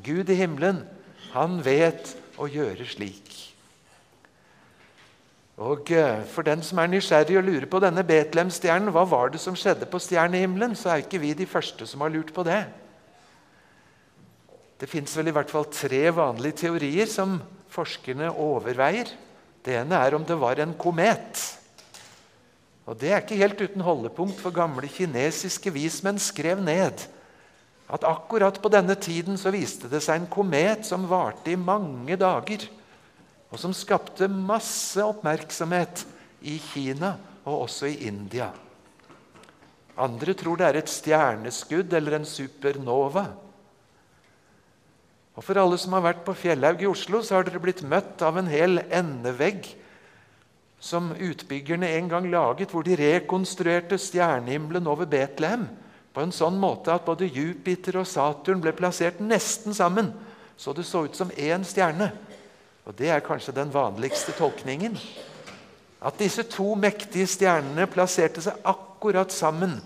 Gud 0.02 0.30
i 0.30 0.38
himmelen, 0.38 0.82
han 1.34 1.60
vet 1.62 2.14
å 2.40 2.48
gjøre 2.50 2.86
slik. 2.88 3.30
Og 5.62 5.90
eh, 5.94 6.24
For 6.26 6.46
den 6.46 6.64
som 6.66 6.80
er 6.82 6.90
nysgjerrig 6.90 7.36
og 7.38 7.46
lurer 7.46 7.66
på 7.70 7.78
denne 7.82 8.02
Betlehem-stjernen, 8.06 8.90
hva 8.94 9.04
var 9.06 9.30
det 9.30 9.42
som 9.42 9.54
skjedde 9.58 9.86
på 9.90 10.00
stjernehimmelen, 10.02 10.74
så 10.74 10.90
er 10.90 11.04
ikke 11.04 11.22
vi 11.22 11.30
de 11.38 11.46
første 11.46 11.86
som 11.86 12.02
har 12.02 12.10
lurt 12.10 12.32
på 12.34 12.42
det. 12.46 12.64
Det 14.80 14.90
fins 14.90 15.14
vel 15.16 15.30
i 15.30 15.34
hvert 15.36 15.52
fall 15.52 15.68
tre 15.70 16.08
vanlige 16.10 16.64
teorier 16.64 17.06
som 17.06 17.38
forskerne 17.70 18.32
overveier. 18.34 19.12
Det 19.64 19.78
ene 19.78 20.00
er 20.02 20.18
om 20.18 20.26
det 20.26 20.36
var 20.40 20.58
en 20.60 20.74
komet. 20.74 21.44
Og 22.84 22.98
Det 23.00 23.14
er 23.14 23.22
ikke 23.22 23.38
helt 23.38 23.62
uten 23.62 23.80
holdepunkt, 23.80 24.36
for 24.42 24.52
gamle 24.52 24.90
kinesiske 24.90 25.70
vismenn 25.72 26.18
skrev 26.20 26.60
ned 26.60 27.06
at 27.94 28.06
akkurat 28.08 28.56
på 28.58 28.70
denne 28.72 28.96
tiden 28.98 29.38
så 29.38 29.52
viste 29.54 29.88
det 29.90 30.00
seg 30.02 30.18
en 30.18 30.30
komet 30.30 30.86
som 30.86 31.06
varte 31.06 31.52
i 31.52 31.60
mange 31.60 32.16
dager, 32.18 32.66
og 33.54 33.60
som 33.60 33.74
skapte 33.76 34.26
masse 34.26 34.98
oppmerksomhet 34.98 36.02
i 36.42 36.56
Kina 36.72 37.14
og 37.44 37.68
også 37.68 37.92
i 37.92 38.08
India. 38.08 38.50
Andre 39.94 40.34
tror 40.34 40.58
det 40.58 40.66
er 40.66 40.80
et 40.80 40.90
stjerneskudd 40.90 41.92
eller 41.94 42.18
en 42.18 42.26
supernova. 42.26 43.28
Og 45.34 45.42
For 45.42 45.58
alle 45.58 45.78
som 45.78 45.94
har 45.94 46.02
vært 46.02 46.24
på 46.26 46.34
Fjellhaug 46.38 46.82
i 46.82 46.90
Oslo, 46.90 47.22
så 47.22 47.38
har 47.38 47.46
dere 47.46 47.62
blitt 47.62 47.82
møtt 47.86 48.22
av 48.26 48.38
en 48.38 48.50
hel 48.50 48.82
endevegg 48.90 49.68
som 50.82 51.12
utbyggerne 51.14 51.88
en 51.94 52.10
gang 52.10 52.26
laget, 52.30 52.74
hvor 52.74 52.82
de 52.86 52.98
rekonstruerte 52.98 53.98
stjernehimmelen 54.02 54.90
over 54.90 55.06
Betlehem 55.10 55.68
på 56.14 56.23
en 56.23 56.33
sånn 56.33 56.56
måte 56.62 56.94
at 56.94 57.04
både 57.06 57.26
Jupiter 57.26 57.99
og 57.99 58.06
Saturn 58.06 58.62
ble 58.62 58.71
plassert 58.76 59.18
nesten 59.18 59.75
sammen, 59.75 60.12
så 60.56 60.73
det 60.73 60.87
så 60.87 61.02
ut 61.09 61.16
som 61.18 61.33
én 61.35 61.66
stjerne. 61.66 62.12
Og 62.87 62.94
Det 62.94 63.09
er 63.11 63.25
kanskje 63.25 63.56
den 63.56 63.73
vanligste 63.73 64.33
tolkningen. 64.37 64.94
At 66.04 66.18
disse 66.21 66.44
to 66.44 66.75
mektige 66.76 67.26
stjernene 67.26 67.88
plasserte 67.90 68.42
seg 68.44 68.61
akkurat 68.62 69.33
sammen 69.33 69.78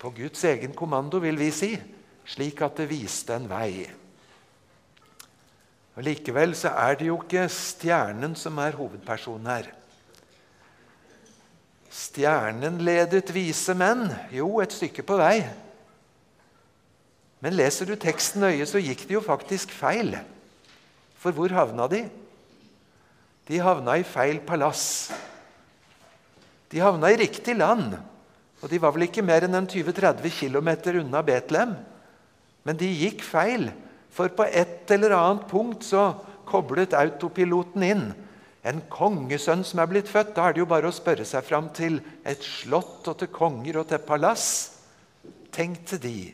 på 0.00 0.10
Guds 0.16 0.44
egen 0.48 0.72
kommando, 0.72 1.20
vil 1.20 1.36
vi 1.36 1.50
si, 1.52 1.74
slik 2.24 2.62
at 2.64 2.80
det 2.80 2.88
viste 2.90 3.36
en 3.36 3.48
vei. 3.50 3.84
Og 5.94 6.06
Likevel 6.06 6.56
så 6.56 6.72
er 6.72 6.96
det 6.96 7.10
jo 7.10 7.18
ikke 7.20 7.44
stjernen 7.52 8.32
som 8.38 8.56
er 8.64 8.78
hovedpersonen 8.78 9.50
her. 9.52 9.68
Stjernen 11.90 12.78
ledet 12.86 13.32
vise 13.34 13.74
menn. 13.74 14.06
Jo, 14.30 14.60
et 14.62 14.74
stykke 14.74 15.02
på 15.06 15.18
vei. 15.18 15.42
Men 17.42 17.56
leser 17.56 17.88
du 17.88 17.96
teksten 17.98 18.44
nøye, 18.44 18.66
så 18.68 18.78
gikk 18.82 19.06
det 19.08 19.16
jo 19.16 19.24
faktisk 19.24 19.72
feil. 19.74 20.14
For 21.20 21.34
hvor 21.34 21.52
havna 21.52 21.88
de? 21.90 22.04
De 23.50 23.58
havna 23.58 23.96
i 23.98 24.06
feil 24.06 24.38
palass. 24.46 25.10
De 26.70 26.78
havna 26.78 27.10
i 27.10 27.18
riktig 27.18 27.56
land. 27.58 27.96
Og 28.60 28.68
de 28.70 28.78
var 28.78 28.92
vel 28.94 29.08
ikke 29.08 29.24
mer 29.24 29.46
enn 29.46 29.56
20-30 29.66 30.30
km 30.36 30.70
unna 31.00 31.24
Betlehem. 31.26 31.74
Men 32.62 32.78
de 32.78 32.86
gikk 32.86 33.24
feil. 33.26 33.70
For 34.12 34.30
på 34.30 34.46
et 34.46 34.90
eller 34.94 35.16
annet 35.16 35.48
punkt 35.50 35.86
så 35.86 36.12
koblet 36.46 36.94
autopiloten 36.94 37.82
inn. 37.86 38.04
En 38.66 38.82
kongesønn 38.92 39.62
som 39.64 39.80
er 39.80 39.88
blitt 39.88 40.10
født. 40.10 40.34
Da 40.36 40.48
er 40.48 40.56
det 40.56 40.62
jo 40.62 40.68
bare 40.68 40.90
å 40.90 40.94
spørre 40.94 41.24
seg 41.28 41.46
fram 41.46 41.70
til 41.76 42.00
et 42.28 42.42
slott 42.44 43.08
og 43.08 43.16
til 43.22 43.30
konger 43.32 43.80
og 43.80 43.88
til 43.88 44.02
palass. 44.04 44.50
Tenkte 45.54 45.96
de. 46.00 46.32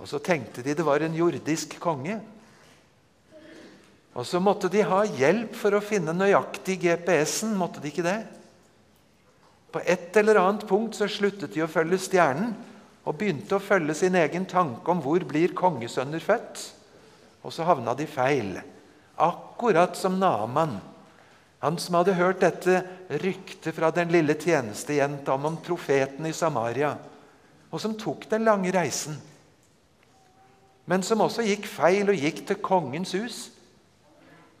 Og 0.00 0.08
så 0.08 0.20
tenkte 0.24 0.64
de 0.64 0.76
det 0.76 0.84
var 0.84 1.04
en 1.04 1.16
jordisk 1.16 1.78
konge. 1.80 2.18
Og 4.16 4.26
så 4.26 4.40
måtte 4.42 4.68
de 4.72 4.82
ha 4.84 5.04
hjelp 5.06 5.54
for 5.56 5.76
å 5.76 5.84
finne 5.84 6.12
nøyaktig 6.16 6.80
GPS-en. 6.82 7.54
Måtte 7.56 7.82
de 7.82 7.92
ikke 7.92 8.04
det? 8.04 8.18
På 9.70 9.80
et 9.86 10.16
eller 10.18 10.40
annet 10.40 10.66
punkt 10.66 10.98
så 10.98 11.06
sluttet 11.08 11.54
de 11.54 11.62
å 11.62 11.70
følge 11.70 12.00
stjernen 12.02 12.56
og 13.06 13.16
begynte 13.16 13.56
å 13.56 13.62
følge 13.62 13.94
sin 13.96 14.18
egen 14.18 14.44
tanke 14.50 14.92
om 14.92 15.00
hvor 15.04 15.22
blir 15.28 15.54
kongesønner 15.56 16.20
født. 16.22 16.64
Og 17.46 17.54
så 17.54 17.64
havna 17.64 17.94
de 17.96 18.06
feil. 18.10 18.58
Akkurat 19.20 19.96
som 19.96 20.18
Naman, 20.20 20.76
han 21.60 21.76
som 21.78 21.98
hadde 21.98 22.16
hørt 22.16 22.40
dette 22.40 22.80
ryktet 23.20 23.76
fra 23.76 23.90
den 23.92 24.08
lille 24.12 24.34
tjenestejenta 24.40 25.34
om 25.36 25.58
profeten 25.60 26.24
i 26.26 26.32
Samaria, 26.32 26.94
og 27.70 27.82
som 27.82 27.96
tok 28.00 28.24
den 28.30 28.46
lange 28.48 28.72
reisen. 28.72 29.18
Men 30.88 31.04
som 31.06 31.20
også 31.20 31.44
gikk 31.44 31.68
feil 31.68 32.08
og 32.08 32.16
gikk 32.16 32.46
til 32.48 32.58
kongens 32.64 33.12
hus. 33.14 33.40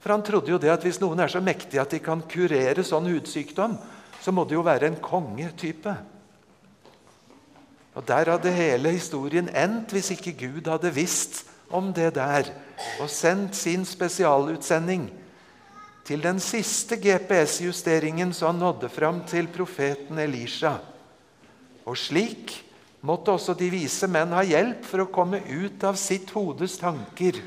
For 0.00 0.12
han 0.12 0.22
trodde 0.24 0.52
jo 0.52 0.60
det 0.60 0.70
at 0.72 0.84
hvis 0.84 1.00
noen 1.00 1.24
er 1.24 1.32
så 1.32 1.40
mektige 1.42 1.80
at 1.82 1.90
de 1.90 2.02
kan 2.04 2.22
kurere 2.28 2.84
sånn 2.86 3.08
hudsykdom, 3.10 3.78
så 4.20 4.32
må 4.36 4.44
det 4.44 4.58
jo 4.58 4.64
være 4.64 4.92
en 4.92 5.00
kongetype. 5.00 5.96
Og 7.96 8.06
Der 8.06 8.30
hadde 8.30 8.52
hele 8.54 8.92
historien 8.94 9.48
endt 9.56 9.96
hvis 9.96 10.12
ikke 10.14 10.36
Gud 10.44 10.68
hadde 10.70 10.92
visst 10.94 11.42
om 11.72 11.90
det 11.96 12.12
der 12.14 12.52
og 13.00 13.10
sendt 13.10 13.56
sin 13.56 13.84
spesialutsending 13.88 15.08
til 16.06 16.22
den 16.24 16.40
siste 16.42 16.96
GPS-justeringen 17.00 18.32
så 18.34 18.50
han 18.50 18.60
nådde 18.62 18.88
fram 18.92 19.22
til 19.28 19.48
profeten 19.52 20.18
Elisha. 20.18 20.78
Og 21.86 21.98
slik 21.98 22.56
måtte 23.06 23.32
også 23.32 23.54
de 23.56 23.70
vise 23.72 24.08
menn 24.10 24.34
ha 24.36 24.42
hjelp 24.44 24.84
for 24.86 25.04
å 25.04 25.10
komme 25.12 25.42
ut 25.48 25.84
av 25.86 25.98
sitt 26.00 26.32
hodes 26.34 26.78
tanker 26.80 27.40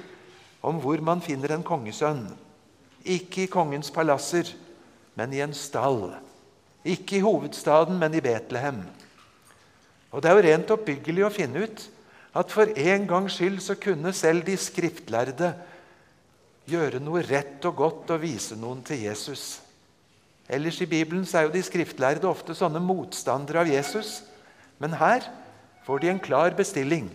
om 0.63 0.79
hvor 0.81 1.01
man 1.03 1.21
finner 1.21 1.55
en 1.55 1.65
kongesønn. 1.65 2.25
Ikke 3.03 3.43
i 3.43 3.51
kongens 3.51 3.91
palasser, 3.91 4.47
men 5.19 5.33
i 5.35 5.41
en 5.43 5.53
stall. 5.53 6.13
Ikke 6.83 7.19
i 7.19 7.23
hovedstaden, 7.23 7.99
men 7.99 8.15
i 8.15 8.23
Betlehem. 8.23 8.79
Og 10.13 10.21
Det 10.21 10.29
er 10.29 10.37
jo 10.37 10.45
rent 10.47 10.71
oppbyggelig 10.77 11.25
å 11.25 11.33
finne 11.33 11.65
ut 11.65 11.85
at 12.33 12.51
for 12.53 12.69
en 12.69 13.07
gangs 13.09 13.37
skyld 13.37 13.59
så 13.61 13.75
kunne 13.77 14.13
selv 14.15 14.45
de 14.47 14.55
skriftlærde 14.57 15.53
gjøre 16.69 17.01
noe 17.03 17.23
rett 17.25 17.63
og 17.67 17.75
godt 17.79 18.13
og 18.15 18.23
vise 18.23 18.55
noen 18.59 18.81
til 18.85 19.03
Jesus. 19.03 19.61
Ellers 20.47 20.79
i 20.83 20.87
Bibelen 20.89 21.25
er 21.33 21.47
jo 21.47 21.53
de 21.53 21.63
skriftlærde 21.63 22.27
ofte 22.27 22.55
sånne 22.55 22.81
motstandere 22.83 23.63
av 23.63 23.71
Jesus. 23.71 24.21
Men 24.79 24.95
her 24.99 25.27
får 25.87 26.03
de 26.03 26.11
en 26.11 26.23
klar 26.23 26.55
bestilling. 26.55 27.09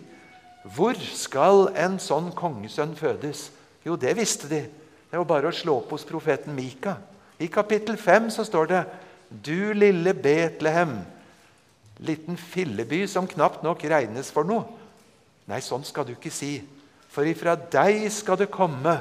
Hvor 0.75 0.97
skal 0.97 1.69
en 1.77 1.97
sånn 2.01 2.31
kongesønn 2.35 2.95
fødes? 2.97 3.49
Jo, 3.85 3.95
det 3.95 4.15
visste 4.17 4.49
de. 4.49 4.63
Det 5.09 5.17
var 5.17 5.29
bare 5.29 5.49
å 5.49 5.55
slå 5.55 5.79
opp 5.79 5.93
hos 5.95 6.05
profeten 6.05 6.53
Mika. 6.57 6.97
I 7.39 7.47
kapittel 7.49 7.97
5 7.97 8.29
så 8.35 8.45
står 8.45 8.69
det 8.69 8.81
Du 9.29 9.71
lille 9.73 10.13
Betlehem, 10.13 10.99
liten 11.99 12.37
filleby 12.37 13.05
som 13.07 13.27
knapt 13.29 13.63
nok 13.63 13.85
regnes 13.89 14.31
for 14.33 14.47
noe. 14.47 14.65
Nei, 15.49 15.61
sånn 15.65 15.85
skal 15.87 16.05
du 16.05 16.13
ikke 16.13 16.33
si. 16.33 16.59
For 17.09 17.25
ifra 17.25 17.55
deg 17.57 18.05
skal 18.13 18.37
det 18.37 18.51
komme 18.53 18.99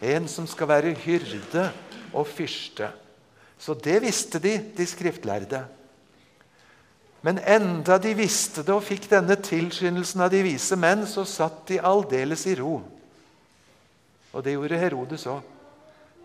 en 0.00 0.28
som 0.28 0.46
skal 0.48 0.68
være 0.68 0.94
hyrde 1.00 1.70
og 2.12 2.26
fyrste. 2.28 2.90
Så 3.58 3.74
det 3.74 4.00
visste 4.04 4.38
de, 4.42 4.58
de 4.76 4.86
skriftlærde. 4.86 5.62
Men 7.24 7.40
enda 7.40 7.96
de 7.98 8.12
visste 8.14 8.62
det 8.62 8.74
og 8.74 8.84
fikk 8.86 9.08
denne 9.10 9.38
tilskyndelsen 9.40 10.22
av 10.22 10.30
de 10.30 10.44
vise 10.46 10.76
menn, 10.78 11.06
så 11.08 11.24
satt 11.26 11.64
de 11.70 11.80
aldeles 11.80 12.44
i 12.46 12.54
ro. 12.60 12.78
Og 14.36 14.44
det 14.44 14.54
gjorde 14.54 14.78
Herodes 14.78 15.24
òg. 15.32 15.40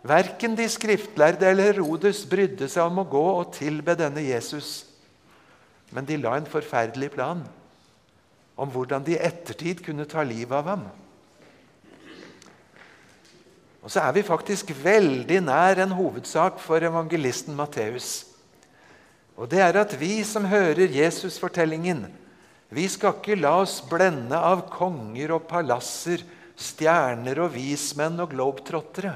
Verken 0.05 0.57
de 0.57 0.65
skriftlærde 0.69 1.45
eller 1.47 1.71
Herodes 1.71 2.23
brydde 2.29 2.67
seg 2.69 2.89
om 2.89 3.03
å 3.03 3.09
gå 3.09 3.25
og 3.37 3.53
tilbe 3.55 3.95
denne 3.97 4.23
Jesus. 4.25 4.83
Men 5.93 6.07
de 6.09 6.17
la 6.17 6.35
en 6.37 6.49
forferdelig 6.49 7.11
plan 7.13 7.43
om 8.61 8.69
hvordan 8.69 9.05
de 9.05 9.15
i 9.15 9.21
ettertid 9.21 9.81
kunne 9.85 10.05
ta 10.09 10.25
livet 10.25 10.57
av 10.57 10.69
ham. 10.69 10.83
Og 13.81 13.89
så 13.89 14.03
er 14.05 14.13
vi 14.13 14.25
faktisk 14.25 14.73
veldig 14.83 15.39
nær 15.47 15.81
en 15.81 15.95
hovedsak 15.97 16.59
for 16.61 16.83
evangelisten 16.85 17.55
Matteus. 17.57 18.27
Og 19.37 19.49
det 19.49 19.61
er 19.63 19.79
at 19.81 19.95
vi 19.97 20.19
som 20.27 20.45
hører 20.45 20.91
Jesusfortellingen, 20.93 22.05
vi 22.71 22.85
skal 22.87 23.17
ikke 23.17 23.39
la 23.39 23.55
oss 23.63 23.79
blende 23.83 24.37
av 24.37 24.67
konger 24.71 25.33
og 25.35 25.47
palasser, 25.49 26.21
stjerner 26.55 27.41
og 27.43 27.55
vismenn 27.55 28.21
og 28.21 28.31
globetrottere. 28.35 29.15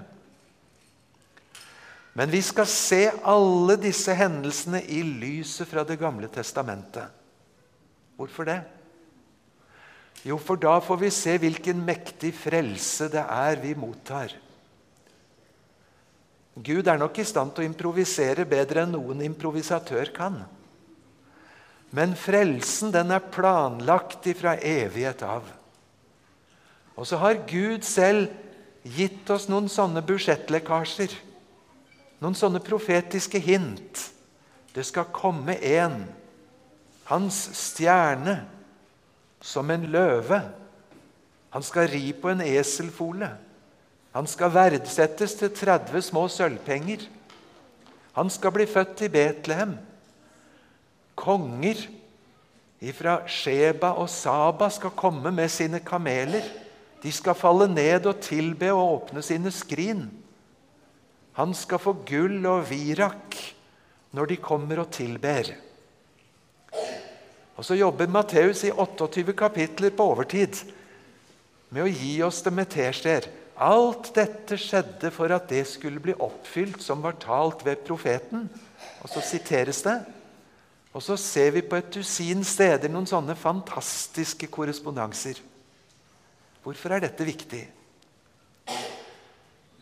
Men 2.16 2.32
vi 2.32 2.42
skal 2.44 2.68
se 2.72 3.04
alle 3.28 3.76
disse 3.80 4.16
hendelsene 4.16 4.82
i 4.88 5.02
lyset 5.04 5.68
fra 5.68 5.84
Det 5.84 6.00
gamle 6.00 6.28
testamentet. 6.32 7.12
Hvorfor 8.16 8.48
det? 8.48 8.62
Jo, 10.26 10.40
for 10.40 10.58
da 10.58 10.80
får 10.82 10.98
vi 11.04 11.12
se 11.14 11.36
hvilken 11.38 11.84
mektig 11.86 12.32
frelse 12.34 13.12
det 13.14 13.22
er 13.22 13.60
vi 13.62 13.76
mottar. 13.78 14.32
Gud 16.56 16.88
er 16.88 17.00
nok 17.00 17.18
i 17.20 17.28
stand 17.28 17.52
til 17.52 17.66
å 17.66 17.68
improvisere 17.68 18.46
bedre 18.48 18.86
enn 18.86 18.94
noen 18.96 19.24
improvisatør 19.26 20.12
kan. 20.16 20.40
Men 21.96 22.16
frelsen 22.20 22.94
den 22.96 23.12
er 23.12 23.28
planlagt 23.32 24.28
ifra 24.32 24.56
evighet 24.60 25.24
av. 25.28 25.48
Og 26.96 27.08
så 27.08 27.20
har 27.20 27.44
Gud 27.48 27.84
selv 27.88 28.32
gitt 28.88 29.30
oss 29.34 29.50
noen 29.52 29.68
sånne 29.72 30.04
budsjettlekkasjer. 30.06 31.12
Noen 32.24 32.38
sånne 32.40 32.62
profetiske 32.64 33.40
hint. 33.44 34.06
Det 34.76 34.84
skal 34.88 35.12
komme 35.16 35.58
en, 35.60 36.06
hans 37.12 37.42
stjerne, 37.56 38.40
som 39.44 39.70
en 39.70 39.84
løve. 39.92 40.40
Han 41.54 41.64
skal 41.64 41.92
ri 41.92 42.10
på 42.18 42.32
en 42.32 42.44
eselfole. 42.44 43.30
Han 44.16 44.28
skal 44.32 44.54
verdsettes 44.56 45.36
til 45.36 45.52
30 45.52 46.06
små 46.08 46.24
sølvpenger. 46.32 47.04
Han 48.16 48.32
skal 48.32 48.54
bli 48.56 48.66
født 48.70 49.04
i 49.04 49.12
Betlehem. 49.12 49.76
Konger 51.20 51.82
fra 52.96 53.18
Sheba 53.28 53.92
og 54.00 54.08
Saba 54.12 54.70
skal 54.72 54.96
komme 54.96 55.34
med 55.36 55.52
sine 55.52 55.82
kameler. 55.84 56.48
De 57.04 57.12
skal 57.12 57.36
falle 57.36 57.68
ned 57.68 58.08
og 58.08 58.22
tilbe 58.24 58.72
og 58.72 58.94
åpne 59.02 59.24
sine 59.26 59.52
skrin. 59.52 60.08
Han 61.36 61.52
skal 61.54 61.82
få 61.84 61.98
gull 62.08 62.46
og 62.48 62.70
virak 62.70 63.36
når 64.16 64.32
de 64.32 64.40
kommer 64.40 64.80
og 64.80 64.92
tilber. 64.96 65.52
Og 67.56 67.66
Så 67.66 67.76
jobber 67.76 68.08
Matteus 68.08 68.64
i 68.64 68.72
28 68.72 69.34
kapitler 69.36 69.92
på 69.92 70.08
overtid 70.12 70.64
med 71.70 71.84
å 71.84 71.92
gi 71.92 72.22
oss 72.24 72.42
det 72.44 72.54
med 72.56 72.72
teskjeer. 72.72 73.28
Alt 73.56 74.10
dette 74.18 74.58
skjedde 74.60 75.12
for 75.16 75.32
at 75.32 75.48
det 75.48 75.64
skulle 75.70 76.02
bli 76.04 76.16
oppfylt 76.20 76.82
som 76.84 77.04
var 77.04 77.16
talt 77.22 77.64
ved 77.64 77.86
profeten. 77.88 78.50
Og 79.04 79.12
så 79.12 79.24
siteres 79.24 79.80
det. 79.86 80.00
Og 80.96 81.04
så 81.04 81.18
ser 81.20 81.52
vi 81.56 81.64
på 81.64 81.78
et 81.80 81.92
dusin 81.92 82.44
steder 82.48 82.92
noen 82.92 83.08
sånne 83.08 83.36
fantastiske 83.36 84.48
korrespondanser. 84.52 85.40
Hvorfor 86.64 86.96
er 86.96 87.04
dette 87.04 87.28
viktig? 87.28 87.64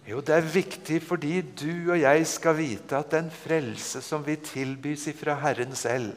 Jo, 0.04 0.20
det 0.20 0.36
er 0.36 0.50
viktig 0.52 0.98
fordi 1.06 1.38
du 1.56 1.94
og 1.94 2.02
jeg 2.02 2.26
skal 2.28 2.58
vite 2.58 2.98
at 2.98 3.14
den 3.14 3.30
frelse 3.32 4.02
som 4.04 4.26
vi 4.26 4.36
tilbys 4.36 5.06
ifra 5.14 5.38
Herren 5.40 5.78
selv, 5.80 6.12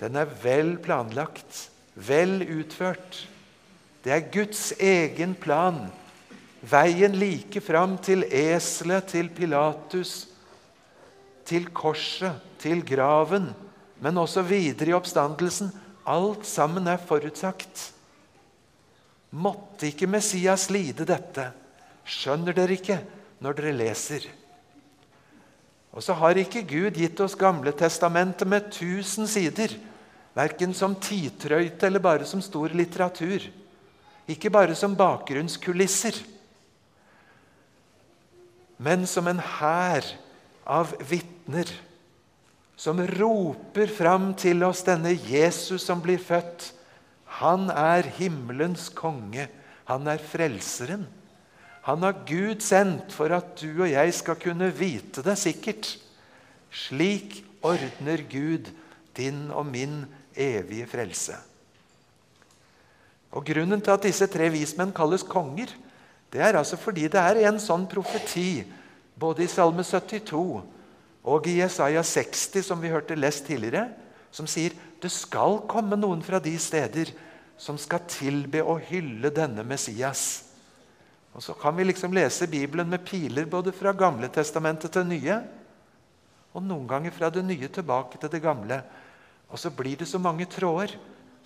den 0.00 0.16
er 0.16 0.32
vel 0.42 0.78
planlagt, 0.82 1.68
vel 1.94 2.40
utført. 2.42 3.26
Det 4.04 4.12
er 4.14 4.30
Guds 4.32 4.70
egen 4.80 5.34
plan. 5.36 5.84
Veien 6.60 7.16
like 7.16 7.60
fram 7.64 7.96
til 8.04 8.24
eselet, 8.24 9.08
til 9.12 9.30
Pilatus, 9.32 10.28
til 11.44 11.68
korset, 11.72 12.36
til 12.60 12.82
graven, 12.86 13.50
men 14.00 14.20
også 14.20 14.44
videre 14.44 14.92
i 14.92 14.96
oppstandelsen. 14.96 15.72
Alt 16.08 16.46
sammen 16.48 16.88
er 16.88 17.00
forutsagt. 17.00 17.90
Måtte 19.30 19.88
ikke 19.88 20.08
Messias 20.10 20.68
lide 20.72 21.06
dette? 21.06 21.50
Skjønner 22.04 22.56
dere 22.56 22.76
ikke 22.76 22.98
når 23.40 23.56
dere 23.58 23.76
leser? 23.76 24.26
Og 25.90 26.02
så 26.02 26.14
har 26.14 26.38
ikke 26.38 26.64
Gud 26.66 26.98
gitt 26.98 27.20
oss 27.22 27.36
Gamle 27.38 27.72
testamentet 27.74 28.48
med 28.48 28.68
1000 28.70 29.28
sider, 29.30 29.74
verken 30.34 30.74
som 30.74 30.94
tidtrøyte 30.94 31.88
eller 31.88 32.02
bare 32.02 32.26
som 32.26 32.42
stor 32.42 32.70
litteratur. 32.74 33.48
Ikke 34.30 34.52
bare 34.52 34.76
som 34.78 34.94
bakgrunnskulisser, 34.98 36.14
men 38.80 39.04
som 39.10 39.26
en 39.28 39.40
hær 39.42 40.06
av 40.64 40.94
vitner 41.10 41.68
som 42.80 43.00
roper 43.04 43.90
fram 43.92 44.30
til 44.40 44.62
oss 44.64 44.80
denne 44.86 45.12
Jesus 45.12 45.84
som 45.84 46.00
blir 46.00 46.20
født. 46.22 46.70
Han 47.42 47.68
er 47.68 48.08
himmelens 48.16 48.88
konge. 48.96 49.50
Han 49.90 50.08
er 50.08 50.22
frelseren. 50.24 51.04
Han 51.84 52.06
har 52.06 52.22
Gud 52.28 52.64
sendt 52.64 53.12
for 53.12 53.32
at 53.36 53.52
du 53.60 53.82
og 53.82 53.90
jeg 53.90 54.14
skal 54.16 54.38
kunne 54.40 54.70
vite 54.72 55.24
det 55.26 55.36
sikkert. 55.40 55.92
Slik 56.72 57.42
ordner 57.60 58.24
Gud 58.30 58.72
din 59.18 59.48
og 59.52 59.68
min 59.68 60.06
evige 60.32 60.88
frelse. 60.88 61.36
Og 63.30 63.46
Grunnen 63.46 63.80
til 63.80 63.94
at 63.94 64.04
disse 64.04 64.26
tre 64.30 64.48
vismenn 64.50 64.94
kalles 64.94 65.22
konger, 65.26 65.70
det 66.30 66.42
er 66.42 66.58
altså 66.58 66.78
fordi 66.78 67.08
det 67.10 67.20
er 67.20 67.42
en 67.48 67.58
sånn 67.62 67.86
profeti 67.90 68.62
både 69.20 69.44
i 69.44 69.50
Salme 69.50 69.84
72 69.86 70.62
og 71.30 71.46
i 71.46 71.58
Jesaja 71.58 72.02
60, 72.06 72.62
som 72.64 72.80
vi 72.80 72.90
hørte 72.90 73.18
lest 73.18 73.44
tidligere, 73.46 73.90
som 74.32 74.46
sier 74.48 74.74
det 75.02 75.10
skal 75.12 75.60
komme 75.68 75.98
noen 75.98 76.22
fra 76.24 76.40
de 76.42 76.54
steder 76.60 77.12
som 77.60 77.76
skal 77.78 78.06
tilbe 78.08 78.62
og 78.64 78.80
hylle 78.88 79.32
denne 79.34 79.64
Messias. 79.66 80.46
Og 81.34 81.42
Så 81.42 81.54
kan 81.54 81.76
vi 81.76 81.84
liksom 81.84 82.12
lese 82.12 82.48
Bibelen 82.50 82.88
med 82.88 83.04
piler 83.04 83.46
både 83.46 83.72
fra 83.72 83.92
Gamle 83.92 84.28
testamentet 84.28 84.92
til 84.92 85.06
Nye, 85.06 85.40
og 86.54 86.62
noen 86.62 86.88
ganger 86.88 87.14
fra 87.14 87.28
det 87.30 87.44
nye 87.46 87.68
tilbake 87.70 88.18
til 88.18 88.30
det 88.32 88.42
gamle. 88.42 88.80
Og 89.50 89.58
så 89.58 89.70
blir 89.70 89.96
det 89.96 90.08
så 90.08 90.18
mange 90.18 90.48
tråder 90.50 90.96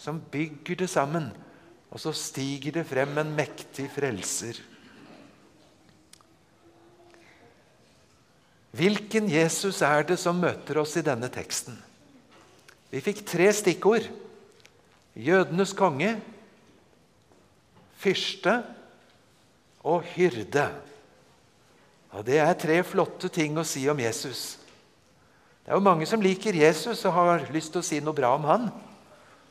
som 0.01 0.21
bygger 0.33 0.79
det 0.81 0.89
sammen 0.89 1.29
og 1.95 2.03
så 2.03 2.11
stiger 2.19 2.75
det 2.75 2.89
frem 2.89 3.13
en 3.23 3.31
mektig 3.37 3.87
frelser. 3.95 4.59
Hvilken 8.75 9.29
Jesus 9.31 9.79
er 9.87 10.03
det 10.09 10.17
som 10.19 10.41
møter 10.43 10.81
oss 10.83 10.97
i 10.99 11.05
denne 11.07 11.31
teksten? 11.31 11.77
Vi 12.91 13.03
fikk 13.03 13.23
tre 13.27 13.47
stikkord. 13.55 14.09
Jødenes 15.15 15.71
konge, 15.79 16.17
fyrste 18.03 18.57
og 19.87 20.03
hyrde. 20.17 20.67
Og 22.11 22.27
Det 22.27 22.41
er 22.43 22.59
tre 22.59 22.81
flotte 22.83 23.31
ting 23.31 23.55
å 23.59 23.67
si 23.67 23.87
om 23.91 24.03
Jesus. 24.03 24.57
Det 25.63 25.71
er 25.71 25.79
jo 25.79 25.87
Mange 25.87 26.07
som 26.11 26.23
liker 26.23 26.59
Jesus 26.59 27.05
og 27.07 27.15
har 27.15 27.47
lyst 27.55 27.71
til 27.71 27.83
å 27.83 27.87
si 27.87 28.01
noe 28.03 28.15
bra 28.15 28.35
om 28.35 28.51
han. 28.51 28.67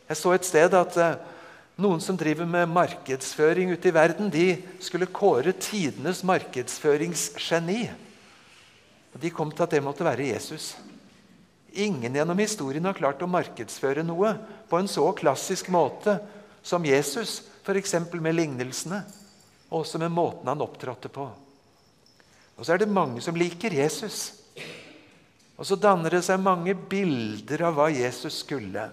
Jeg 0.09 0.19
så 0.19 0.35
et 0.35 0.45
sted 0.45 0.75
at 0.75 0.99
eh, 0.99 1.15
noen 1.75 2.01
som 2.01 2.17
driver 2.17 2.45
med 2.45 2.69
markedsføring 2.69 3.71
ute 3.73 3.89
i 3.89 3.95
verden, 3.95 4.29
de 4.29 4.57
skulle 4.83 5.09
kåre 5.09 5.55
tidenes 5.57 6.21
markedsføringsgeni. 6.27 7.81
Og 9.13 9.21
De 9.21 9.31
kom 9.33 9.51
til 9.51 9.65
at 9.65 9.73
det 9.73 9.83
måtte 9.85 10.05
være 10.05 10.29
Jesus. 10.33 10.73
Ingen 11.73 12.13
gjennom 12.13 12.37
historien 12.37 12.85
har 12.85 12.97
klart 12.97 13.21
å 13.25 13.29
markedsføre 13.29 14.05
noe 14.05 14.35
på 14.69 14.77
en 14.77 14.89
så 14.89 15.07
klassisk 15.17 15.71
måte 15.73 16.19
som 16.61 16.85
Jesus, 16.85 17.41
f.eks. 17.65 17.95
med 18.13 18.35
lignelsene, 18.37 19.01
og 19.71 19.81
også 19.81 20.01
med 20.01 20.13
måten 20.13 20.49
han 20.51 20.61
opptrådte 20.61 21.09
på. 21.09 21.25
Og 22.53 22.65
så 22.65 22.75
er 22.75 22.83
det 22.83 22.93
mange 22.93 23.21
som 23.25 23.37
liker 23.37 23.73
Jesus. 23.73 24.35
Og 25.57 25.65
så 25.65 25.77
danner 25.77 26.13
det 26.13 26.21
seg 26.25 26.41
mange 26.41 26.75
bilder 26.75 27.65
av 27.69 27.77
hva 27.77 27.89
Jesus 27.93 28.43
skulle. 28.43 28.85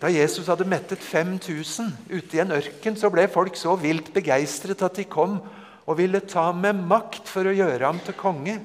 Da 0.00 0.10
Jesus 0.12 0.48
hadde 0.50 0.66
mettet 0.68 1.00
5000 1.00 1.88
ute 2.10 2.36
i 2.36 2.40
en 2.42 2.52
ørken, 2.52 2.96
så 3.00 3.08
ble 3.12 3.24
folk 3.32 3.56
så 3.56 3.76
vilt 3.80 4.10
begeistret 4.12 4.82
at 4.84 4.98
de 4.98 5.06
kom 5.08 5.38
og 5.86 5.96
ville 5.96 6.20
ta 6.28 6.50
med 6.52 6.82
makt 6.90 7.30
for 7.30 7.48
å 7.48 7.54
gjøre 7.54 7.86
ham 7.86 8.00
til 8.04 8.16
konge. 8.18 8.58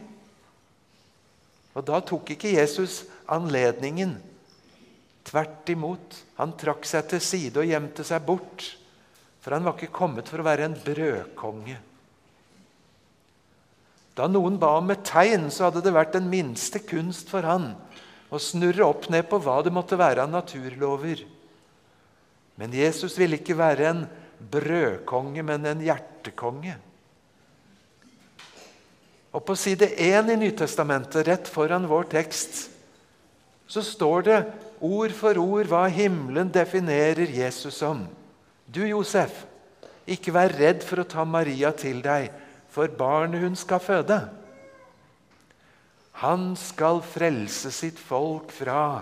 Og 1.72 1.86
Da 1.88 2.02
tok 2.04 2.34
ikke 2.34 2.52
Jesus 2.52 3.06
anledningen. 3.32 4.18
Tvert 5.24 5.70
imot. 5.72 6.18
Han 6.36 6.58
trakk 6.60 6.84
seg 6.90 7.08
til 7.14 7.24
side 7.24 7.62
og 7.62 7.70
gjemte 7.70 8.04
seg 8.04 8.26
bort. 8.28 8.66
For 9.42 9.56
han 9.56 9.64
var 9.64 9.78
ikke 9.78 9.96
kommet 9.96 10.28
for 10.28 10.42
å 10.42 10.46
være 10.46 10.68
en 10.68 10.76
brødkonge. 10.76 11.78
Da 14.18 14.28
noen 14.28 14.58
ba 14.60 14.74
om 14.82 14.92
et 14.92 15.06
tegn, 15.08 15.48
så 15.48 15.70
hadde 15.70 15.86
det 15.86 15.96
vært 15.96 16.18
den 16.18 16.28
minste 16.30 16.82
kunst 16.84 17.32
for 17.32 17.48
han 17.48 17.72
og 18.32 18.40
snurre 18.40 18.88
opp 18.88 19.10
ned 19.12 19.28
på 19.30 19.40
hva 19.44 19.60
det 19.66 19.74
måtte 19.76 20.00
være 20.00 20.24
av 20.24 20.32
naturlover. 20.32 21.26
Men 22.56 22.74
Jesus 22.76 23.18
ville 23.20 23.40
ikke 23.42 23.58
være 23.60 23.90
en 23.90 24.06
brødkonge, 24.52 25.44
men 25.44 25.68
en 25.68 25.84
hjertekonge. 25.84 26.78
Og 29.32 29.44
På 29.48 29.56
side 29.56 29.94
1 29.96 30.32
i 30.32 30.40
Nytestamentet, 30.40 31.28
rett 31.28 31.48
foran 31.48 31.88
vår 31.88 32.10
tekst, 32.12 32.68
så 33.68 33.84
står 33.84 34.26
det 34.28 34.40
ord 34.84 35.14
for 35.16 35.40
ord 35.40 35.70
hva 35.72 35.86
himmelen 35.88 36.50
definerer 36.52 37.32
Jesus 37.32 37.80
som. 37.80 38.04
Du, 38.68 38.84
Josef, 38.84 39.46
ikke 40.08 40.34
vær 40.36 40.52
redd 40.58 40.84
for 40.84 41.04
å 41.04 41.08
ta 41.08 41.24
Maria 41.28 41.72
til 41.76 42.02
deg, 42.04 42.32
for 42.72 42.92
barnet 42.92 43.44
hun 43.44 43.56
skal 43.60 43.80
føde. 43.84 44.20
Han 46.22 46.52
skal 46.60 47.02
frelse 47.06 47.72
sitt 47.74 48.00
folk 48.00 48.54
fra 48.54 49.02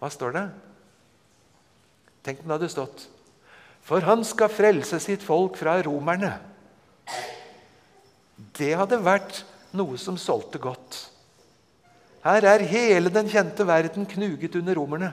Hva 0.00 0.10
står 0.12 0.34
det? 0.36 0.46
Tenk 2.24 2.42
om 2.42 2.50
det 2.50 2.56
hadde 2.58 2.72
stått 2.72 3.06
For 3.86 4.04
han 4.04 4.24
skal 4.28 4.52
frelse 4.52 5.00
sitt 5.02 5.24
folk 5.24 5.56
fra 5.56 5.78
romerne. 5.84 6.34
Det 8.56 8.74
hadde 8.76 9.00
vært 9.00 9.42
noe 9.76 9.96
som 10.00 10.18
solgte 10.20 10.60
godt. 10.60 11.06
Her 12.24 12.44
er 12.44 12.66
hele 12.68 13.12
den 13.12 13.28
kjente 13.32 13.64
verden 13.64 14.04
knuget 14.08 14.56
under 14.60 14.76
romerne. 14.76 15.10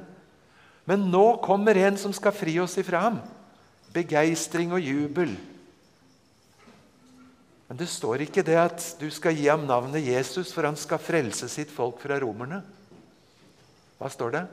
Men 0.88 1.08
nå 1.12 1.40
kommer 1.44 1.80
en 1.80 1.98
som 2.00 2.14
skal 2.16 2.36
fri 2.36 2.58
oss 2.64 2.78
ifra 2.80 3.06
ham. 3.08 3.22
Begeistring 3.96 4.76
og 4.76 4.84
jubel. 4.84 5.34
Men 7.68 7.80
det 7.82 7.90
står 7.92 8.24
ikke 8.24 8.46
det 8.48 8.56
at 8.60 8.84
du 9.00 9.10
skal 9.12 9.36
gi 9.36 9.50
ham 9.50 9.66
navnet 9.68 10.06
Jesus, 10.06 10.54
for 10.56 10.68
han 10.68 10.78
skal 10.80 11.04
frelse 11.04 11.50
sitt 11.52 11.72
folk 11.74 12.00
fra 12.00 12.20
romerne. 12.24 12.62
Hva 14.00 14.12
står 14.14 14.36
det? 14.38 14.46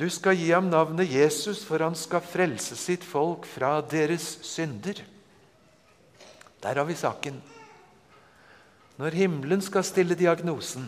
Du 0.00 0.06
skal 0.10 0.38
gi 0.38 0.48
ham 0.54 0.70
navnet 0.72 1.10
Jesus, 1.12 1.60
for 1.68 1.84
han 1.84 1.96
skal 1.98 2.24
frelse 2.24 2.78
sitt 2.80 3.04
folk 3.04 3.44
fra 3.48 3.76
deres 3.84 4.38
synder. 4.46 5.02
Der 6.62 6.80
har 6.80 6.88
vi 6.88 6.96
saken. 6.96 7.36
Når 8.96 9.18
himmelen 9.18 9.60
skal 9.64 9.84
stille 9.84 10.16
diagnosen, 10.16 10.86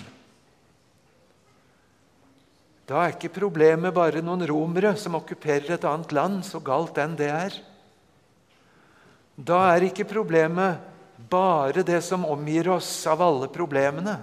da 2.85 3.01
er 3.01 3.15
ikke 3.15 3.33
problemet 3.33 3.95
bare 3.97 4.21
noen 4.21 4.45
romere 4.49 4.91
som 5.01 5.17
okkuperer 5.17 5.77
et 5.77 5.87
annet 5.89 6.11
land, 6.13 6.43
så 6.45 6.61
galt 6.61 6.99
enn 7.01 7.15
det 7.17 7.31
er. 7.33 7.55
Da 9.41 9.63
er 9.73 9.87
ikke 9.89 10.05
problemet 10.09 10.93
bare 11.17 11.85
det 11.87 12.01
som 12.05 12.27
omgir 12.27 12.69
oss 12.75 12.91
av 13.11 13.23
alle 13.23 13.49
problemene. 13.53 14.17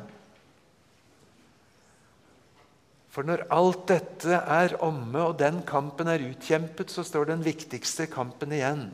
For 3.11 3.27
når 3.27 3.43
alt 3.51 3.85
dette 3.91 4.37
er 4.39 4.77
omme, 4.83 5.19
og 5.19 5.39
den 5.41 5.59
kampen 5.67 6.07
er 6.07 6.23
utkjempet, 6.23 6.91
så 6.91 7.03
står 7.03 7.31
den 7.33 7.43
viktigste 7.43 8.07
kampen 8.11 8.55
igjen 8.55 8.89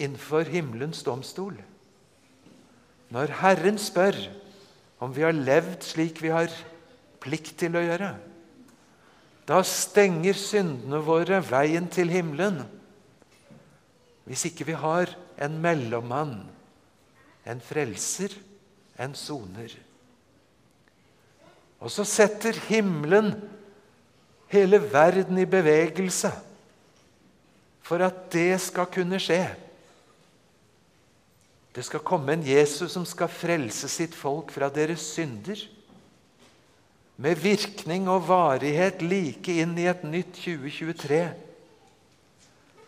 innenfor 0.00 0.48
himmelens 0.48 1.02
domstol. 1.04 1.58
Når 3.12 3.32
Herren 3.40 3.76
spør 3.80 4.16
om 5.02 5.12
vi 5.12 5.24
har 5.26 5.36
levd 5.36 5.84
slik 5.84 6.22
vi 6.22 6.30
har 6.32 6.52
plikt 7.20 7.56
til 7.60 7.76
å 7.76 7.82
gjøre. 7.84 8.14
Da 9.48 9.60
stenger 9.66 10.36
syndene 10.38 11.00
våre 11.04 11.40
veien 11.44 11.88
til 11.90 12.12
himmelen. 12.12 12.62
Hvis 14.28 14.46
ikke 14.48 14.68
vi 14.68 14.76
har 14.78 15.10
en 15.40 15.56
mellommann, 15.62 16.42
en 17.48 17.62
frelser, 17.64 18.34
en 19.00 19.14
soner. 19.16 19.72
Og 21.80 21.88
så 21.92 22.04
setter 22.04 22.58
himmelen 22.68 23.32
hele 24.52 24.80
verden 24.92 25.38
i 25.40 25.48
bevegelse 25.48 26.32
for 27.86 28.04
at 28.04 28.26
det 28.34 28.60
skal 28.62 28.90
kunne 28.92 29.18
skje. 29.22 29.42
Det 31.74 31.84
skal 31.86 32.02
komme 32.04 32.34
en 32.34 32.44
Jesus 32.44 32.92
som 32.92 33.06
skal 33.06 33.30
frelse 33.32 33.88
sitt 33.88 34.14
folk 34.18 34.50
fra 34.52 34.68
deres 34.74 35.04
synder 35.14 35.62
med 37.20 37.38
virkning 37.38 38.08
og 38.10 38.26
varighet 38.28 39.02
like 39.04 39.54
inn 39.62 39.76
i 39.78 39.86
et 39.90 40.02
nytt 40.08 40.34
2023. 40.40 41.22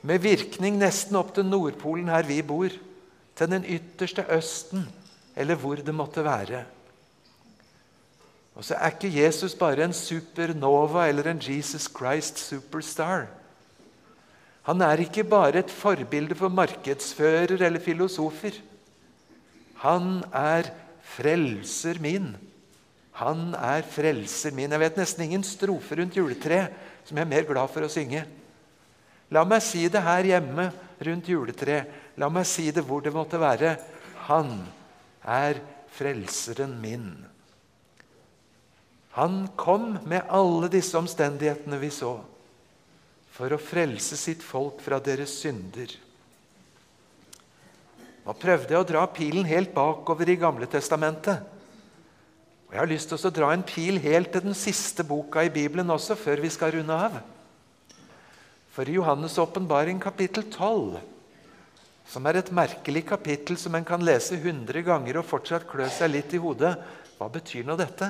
Med 0.03 0.23
virkning 0.25 0.81
nesten 0.81 1.17
opp 1.19 1.31
til 1.35 1.47
Nordpolen, 1.47 2.11
her 2.11 2.27
vi 2.27 2.41
bor, 2.43 2.73
til 3.39 3.51
den 3.51 3.65
ytterste 3.65 4.25
Østen, 4.35 4.87
eller 5.37 5.59
hvor 5.59 5.79
det 5.79 5.95
måtte 5.95 6.25
være. 6.27 6.65
Og 8.55 8.67
så 8.67 8.77
er 8.77 8.93
ikke 8.93 9.13
Jesus 9.15 9.55
bare 9.57 9.87
en 9.87 9.95
supernova 9.97 11.07
eller 11.09 11.31
en 11.31 11.41
Jesus 11.41 11.89
Christ 11.89 12.39
superstar. 12.43 13.31
Han 14.69 14.83
er 14.85 15.01
ikke 15.07 15.25
bare 15.25 15.63
et 15.63 15.71
forbilde 15.71 16.37
for 16.39 16.53
markedsfører 16.53 17.57
eller 17.57 17.81
filosofer. 17.81 18.59
Han 19.83 20.21
er 20.33 20.69
frelser 21.03 21.99
min. 22.01 22.37
Han 23.19 23.55
er 23.59 23.83
frelser 23.83 24.55
min. 24.55 24.71
Jeg 24.71 24.81
vet 24.81 25.01
nesten 25.01 25.25
ingen 25.25 25.43
strofer 25.47 25.99
rundt 26.03 26.17
juletreet 26.17 26.77
som 27.05 27.17
jeg 27.17 27.25
er 27.25 27.33
mer 27.33 27.49
glad 27.49 27.73
for 27.73 27.83
å 27.83 27.91
synge. 27.91 28.23
La 29.33 29.45
meg 29.49 29.65
si 29.65 29.87
det 29.89 30.03
her 30.05 30.29
hjemme 30.29 30.69
rundt 31.03 31.29
juletreet. 31.33 32.01
La 32.21 32.29
meg 32.29 32.45
si 32.49 32.69
det 32.75 32.85
hvor 32.85 33.01
det 33.05 33.15
måtte 33.15 33.41
være. 33.41 33.77
Han 34.29 34.59
er 35.25 35.61
frelseren 35.93 36.75
min. 36.83 37.11
Han 39.17 39.43
kom 39.61 39.99
med 40.09 40.29
alle 40.33 40.71
disse 40.73 40.97
omstendighetene 40.97 41.77
vi 41.81 41.91
så, 41.93 42.15
for 43.33 43.53
å 43.53 43.61
frelse 43.61 44.17
sitt 44.17 44.45
folk 44.45 44.81
fra 44.85 45.01
deres 45.05 45.35
synder. 45.43 45.93
Nå 48.23 48.37
prøvde 48.39 48.73
jeg 48.73 48.81
å 48.81 48.89
dra 48.89 49.03
pilen 49.11 49.45
helt 49.49 49.73
bakover 49.75 50.31
i 50.31 50.39
Gamle 50.41 50.69
testamentet. 50.71 51.43
Og 52.69 52.73
Jeg 52.73 52.81
har 52.81 52.89
lyst 52.89 53.11
til 53.11 53.29
å 53.29 53.35
dra 53.35 53.51
en 53.53 53.65
pil 53.67 53.99
helt 54.01 54.31
til 54.33 54.47
den 54.47 54.57
siste 54.57 55.05
boka 55.05 55.43
i 55.45 55.53
Bibelen 55.53 55.91
også, 55.93 56.17
før 56.17 56.41
vi 56.41 56.53
skal 56.53 56.73
runde 56.79 56.97
av. 56.97 57.19
For 58.73 58.89
i 58.89 58.97
Johannes' 58.97 59.37
åpenbaring 59.39 60.01
kapittel 60.01 60.47
12, 60.49 60.97
som 62.09 62.27
er 62.27 62.39
et 62.41 62.53
merkelig 62.57 63.05
kapittel 63.11 63.59
som 63.61 63.75
en 63.77 63.85
kan 63.85 64.01
lese 64.01 64.39
100 64.39 64.81
ganger 64.87 65.21
og 65.21 65.29
fortsatt 65.29 65.67
klø 65.69 65.85
seg 65.93 66.15
litt 66.15 66.33
i 66.33 66.41
hodet 66.41 66.73
Hva 67.19 67.29
betyr 67.31 67.67
nå 67.69 67.77
dette? 67.79 68.09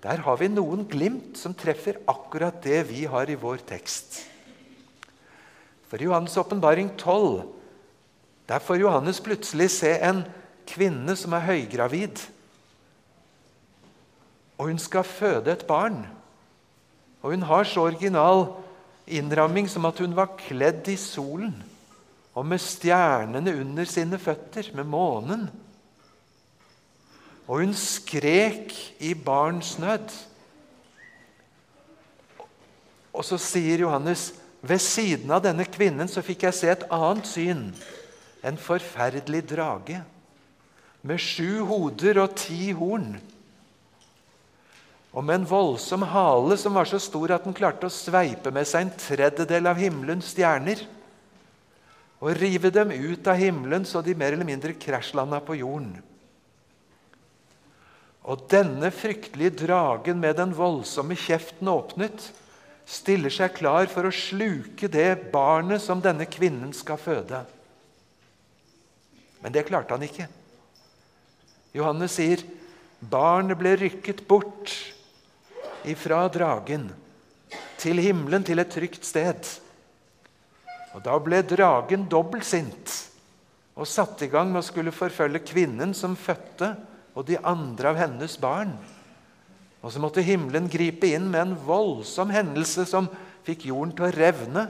Der 0.00 0.22
har 0.24 0.38
vi 0.40 0.48
noen 0.48 0.86
glimt 0.88 1.36
som 1.36 1.52
treffer 1.52 2.00
akkurat 2.08 2.56
det 2.64 2.80
vi 2.88 3.04
har 3.04 3.28
i 3.28 3.36
vår 3.36 3.60
tekst. 3.68 4.22
For 5.90 6.00
i 6.00 6.08
Johannes' 6.08 6.38
åpenbaring 6.40 6.94
12 6.96 7.44
der 8.48 8.64
får 8.64 8.80
Johannes 8.80 9.20
plutselig 9.22 9.68
se 9.76 9.92
en 10.02 10.24
kvinne 10.66 11.14
som 11.14 11.36
er 11.36 11.44
høygravid. 11.44 12.24
Og 14.58 14.72
hun 14.72 14.80
skal 14.82 15.06
føde 15.06 15.52
et 15.52 15.62
barn. 15.68 16.00
Og 17.22 17.36
hun 17.36 17.46
har 17.46 17.68
så 17.68 17.84
original 17.84 18.48
innramming 19.06 19.68
som 19.68 19.86
at 19.88 20.00
hun 20.02 20.14
var 20.16 20.36
kledd 20.40 20.88
i 20.90 20.96
solen 21.00 21.54
og 22.36 22.46
med 22.46 22.62
stjernene 22.62 23.52
under 23.58 23.88
sine 23.88 24.18
føtter, 24.22 24.70
med 24.74 24.86
månen. 24.86 25.48
Og 27.50 27.64
hun 27.64 27.74
skrek 27.74 28.70
i 29.02 29.14
barns 29.18 29.74
nød. 29.82 30.12
Og 33.10 33.26
så 33.26 33.40
sier 33.42 33.82
Johannes 33.82 34.30
ved 34.62 34.78
siden 34.84 35.32
av 35.34 35.42
denne 35.44 35.66
kvinnen 35.66 36.08
så 36.08 36.22
fikk 36.24 36.46
jeg 36.46 36.56
se 36.56 36.70
et 36.70 36.86
annet 36.94 37.26
syn. 37.26 37.64
En 38.46 38.60
forferdelig 38.60 39.42
drage 39.50 39.98
med 41.02 41.20
sju 41.20 41.64
hoder 41.68 42.20
og 42.22 42.36
ti 42.38 42.70
horn 42.76 43.16
og 45.10 45.24
med 45.26 45.40
en 45.40 45.48
voldsom 45.50 46.04
hale 46.06 46.56
som 46.60 46.76
var 46.78 46.86
så 46.86 47.00
stor 47.02 47.34
at 47.34 47.46
den 47.46 47.56
klarte 47.56 47.88
å 47.88 47.92
sveipe 47.92 48.52
med 48.54 48.68
seg 48.68 48.86
en 48.86 48.92
tredjedel 48.94 49.66
av 49.66 49.80
himmelens 49.80 50.30
stjerner 50.30 50.84
og 52.20 52.36
rive 52.36 52.70
dem 52.70 52.92
ut 52.92 53.26
av 53.30 53.40
himmelen 53.40 53.86
så 53.88 54.04
de 54.04 54.14
mer 54.14 54.36
eller 54.36 54.46
mindre 54.46 54.76
krasjlanda 54.78 55.40
på 55.42 55.56
jorden. 55.58 55.94
Og 58.28 58.44
denne 58.52 58.90
fryktelige 58.92 59.64
dragen 59.64 60.20
med 60.20 60.36
den 60.38 60.52
voldsomme 60.54 61.16
kjeften 61.18 61.70
åpnet, 61.72 62.28
stiller 62.90 63.32
seg 63.32 63.54
klar 63.56 63.86
for 63.90 64.06
å 64.06 64.14
sluke 64.14 64.90
det 64.90 65.32
barnet 65.32 65.82
som 65.82 66.02
denne 66.02 66.26
kvinnen 66.28 66.72
skal 66.76 66.98
føde. 67.00 67.44
Men 69.40 69.54
det 69.54 69.64
klarte 69.68 69.94
han 69.94 70.04
ikke. 70.04 70.26
Johannes 71.72 72.16
sier 72.18 72.42
barnet 73.00 73.56
ble 73.58 73.76
rykket 73.78 74.26
bort 74.28 74.74
ifra 75.88 76.24
dragen 76.32 76.88
til 77.80 78.00
himmelen, 78.02 78.44
til 78.44 78.60
et 78.60 78.70
trygt 78.70 79.06
sted. 79.08 79.48
Og 80.94 81.02
Da 81.04 81.16
ble 81.22 81.42
dragen 81.46 82.08
dobbeltsint 82.10 82.96
og 83.80 83.88
satte 83.88 84.26
i 84.26 84.30
gang 84.32 84.50
med 84.50 84.60
å 84.60 84.66
skulle 84.66 84.92
forfølge 84.92 85.44
kvinnen 85.46 85.94
som 85.96 86.18
fødte, 86.18 86.74
og 87.16 87.24
de 87.26 87.38
andre 87.42 87.90
av 87.90 87.98
hennes 87.98 88.36
barn. 88.38 88.74
Og 89.80 89.92
så 89.92 90.02
måtte 90.02 90.22
himmelen 90.22 90.68
gripe 90.70 91.08
inn 91.08 91.30
med 91.30 91.40
en 91.40 91.56
voldsom 91.66 92.30
hendelse 92.30 92.84
som 92.86 93.08
fikk 93.46 93.66
jorden 93.70 93.94
til 93.96 94.08
å 94.08 94.14
revne. 94.14 94.68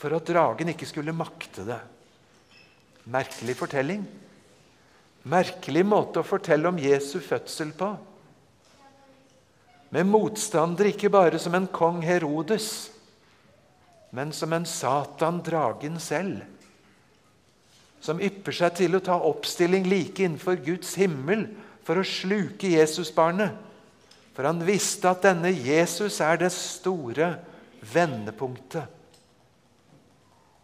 for 0.00 0.16
at 0.16 0.24
dragen 0.24 0.68
ikke 0.72 0.86
skulle 0.88 1.12
makte 1.12 1.60
det. 1.60 1.76
Merkelig 3.12 3.52
fortelling. 3.58 4.06
Merkelig 5.28 5.82
måte 5.84 6.22
å 6.22 6.24
fortelle 6.24 6.70
om 6.70 6.78
Jesu 6.80 7.18
fødsel 7.20 7.74
på. 7.76 7.90
Med 9.90 10.06
motstander 10.06 10.92
ikke 10.92 11.10
bare 11.10 11.38
som 11.42 11.56
en 11.58 11.66
kong 11.66 12.02
Herodes, 12.06 12.90
men 14.14 14.30
som 14.34 14.52
en 14.54 14.66
Satan, 14.66 15.40
dragen 15.42 15.98
selv. 16.02 16.44
Som 18.00 18.22
ypper 18.22 18.54
seg 18.54 18.78
til 18.78 18.96
å 18.96 19.02
ta 19.04 19.18
oppstilling 19.28 19.88
like 19.90 20.22
innenfor 20.22 20.62
Guds 20.64 20.94
himmel 20.98 21.44
for 21.86 22.00
å 22.00 22.06
sluke 22.06 22.70
Jesusbarnet. 22.70 23.58
For 24.34 24.46
han 24.46 24.62
visste 24.64 25.10
at 25.10 25.26
denne 25.26 25.50
Jesus 25.52 26.20
er 26.24 26.38
det 26.40 26.52
store 26.54 27.34
vendepunktet. 27.92 28.86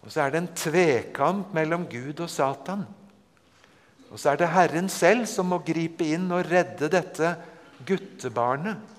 Og 0.06 0.12
så 0.14 0.22
er 0.22 0.32
det 0.32 0.42
en 0.44 0.52
tvekamp 0.54 1.54
mellom 1.54 1.88
Gud 1.90 2.22
og 2.22 2.30
Satan. 2.30 2.86
Og 4.06 4.20
så 4.22 4.32
er 4.32 4.40
det 4.40 4.52
Herren 4.54 4.90
selv 4.92 5.26
som 5.26 5.50
må 5.50 5.58
gripe 5.66 6.06
inn 6.06 6.30
og 6.30 6.46
redde 6.46 6.88
dette 6.92 7.34
guttebarnet. 7.86 8.95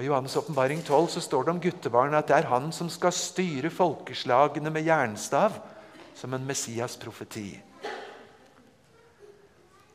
Og 0.00 0.04
I 0.06 0.08
Johannes' 0.08 0.38
åpenbaring 0.40 0.80
12 0.80 1.08
så 1.12 1.20
står 1.20 1.42
det 1.44 1.52
om 1.52 1.58
guttebarnet 1.60 2.22
at 2.22 2.28
det 2.30 2.36
er 2.38 2.46
han 2.48 2.70
som 2.72 2.88
skal 2.88 3.12
styre 3.12 3.68
folkeslagene 3.68 4.70
med 4.72 4.86
jernstav, 4.88 5.58
som 6.16 6.32
en 6.32 6.46
Messias-profeti. 6.48 7.50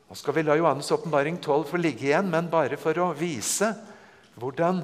Nå 0.05 0.17
skal 0.19 0.37
vi 0.37 0.43
la 0.45 0.59
Johannes' 0.59 0.93
åpenbaring 0.93 1.39
12 1.41 1.65
få 1.71 1.81
ligge 1.81 2.05
igjen, 2.05 2.29
men 2.29 2.51
bare 2.53 2.77
for 2.77 3.01
å 3.01 3.09
vise 3.17 3.71
hvordan 4.37 4.83